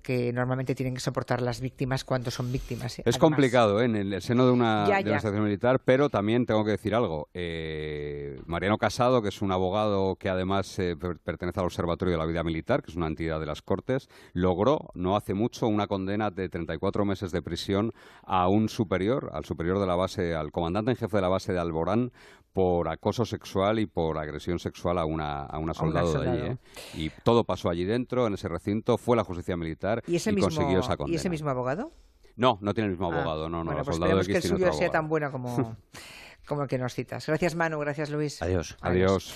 que 0.03 0.33
normalmente 0.33 0.75
tienen 0.75 0.95
que 0.95 1.01
soportar 1.01 1.41
las 1.41 1.61
víctimas 1.61 2.05
cuando 2.05 2.31
son 2.31 2.51
víctimas. 2.51 2.99
¿eh? 2.99 3.03
Es 3.07 3.15
Además. 3.15 3.19
complicado 3.19 3.81
¿eh? 3.81 3.85
en 3.85 3.95
el 3.97 4.21
seno 4.23 4.45
de 4.47 4.53
una, 4.53 4.87
Ya, 4.89 4.97
de 4.99 5.11
una 5.11 5.17
estación 5.19 5.45
militar, 5.45 5.81
pero 5.85 6.09
también 6.11 6.47
tengo 6.47 6.65
que 6.65 6.73
decir 6.73 6.95
algo. 6.95 7.29
Eh, 7.35 8.41
Mariano 8.47 8.79
Casado, 8.79 9.23
que 9.23 9.29
es 9.29 9.43
un 9.43 9.53
abogado 9.53 10.17
que 10.17 10.29
además 10.29 10.79
eh, 10.79 10.97
per- 10.97 11.19
pertenece 11.19 11.61
al 11.61 11.67
Observatorio 11.67 12.13
de 12.13 12.19
la 12.19 12.27
Vida 12.27 12.43
Militar, 12.43 12.83
que 12.83 12.91
es 12.91 12.97
una 12.97 13.07
entidad 13.07 13.39
de 13.41 13.47
las 13.47 13.63
Cortes, 13.63 14.09
logró 14.33 14.91
no 14.95 15.17
hace 15.17 15.35
mucho 15.35 15.67
una 15.69 15.87
condena 15.87 16.31
de 16.31 16.49
34 16.49 17.05
meses 17.05 17.31
de 17.31 17.43
prisión 17.43 17.93
a 18.25 18.49
un 18.49 18.69
superior, 18.69 19.31
al 19.33 19.45
superior 19.45 19.79
de 19.79 19.87
la 19.87 19.95
base, 19.97 20.35
al 20.35 20.51
comandante 20.53 20.91
en 20.91 20.97
jefe 20.97 21.17
de 21.19 21.23
la 21.23 21.29
base 21.29 21.53
de 21.53 21.59
Alborán, 21.61 22.11
por 22.53 22.89
acoso 22.89 23.27
sexual 23.27 23.79
y 23.79 23.85
por 23.85 24.17
agresión 24.17 24.59
sexual 24.59 24.97
a 24.97 25.05
una, 25.05 25.43
a 25.43 25.59
una 25.59 25.75
soldado 25.75 26.11
de 26.15 26.19
allí. 26.31 26.39
soldado. 26.39 26.53
¿eh? 26.55 26.59
Y 26.95 27.11
todo 27.23 27.45
pasó 27.45 27.69
allí 27.69 27.85
dentro, 27.85 28.27
en 28.27 28.33
ese 28.33 28.49
recinto, 28.49 28.97
fue 28.97 29.15
la 29.15 29.25
justicia 29.25 29.36
militar 29.57 30.03
¿Y 30.07 30.17
ese, 30.17 30.33
mismo, 30.33 30.49
consiguió 30.49 30.81
esa 30.81 30.97
¿Y 31.07 31.15
ese 31.15 31.31
mismo 31.31 31.51
abogado? 31.51 31.93
No, 32.37 32.59
no 32.61 32.75
tiene 32.75 32.87
el 32.87 32.93
mismo 32.93 33.11
Ah, 33.11 33.17
abogado, 33.17 33.49
no, 33.49 33.59
no. 33.59 33.65
Bueno, 33.65 33.85
pues 33.85 33.97
soldado 33.97 34.21
esperemos 34.21 34.27
que 34.27 34.49
el 34.49 34.59
suyo 34.59 34.73
sea 34.73 34.91
tan 34.91 35.09
bueno 35.09 35.33
como, 35.33 35.77
como 36.47 36.63
el 36.63 36.69
que 36.69 36.79
nos 36.79 36.95
citas. 36.95 37.27
Gracias, 37.27 37.55
Manu. 37.55 37.79
Gracias, 37.79 38.11
Luis. 38.11 38.43
Adiós. 38.43 38.77
Adiós. 38.81 39.35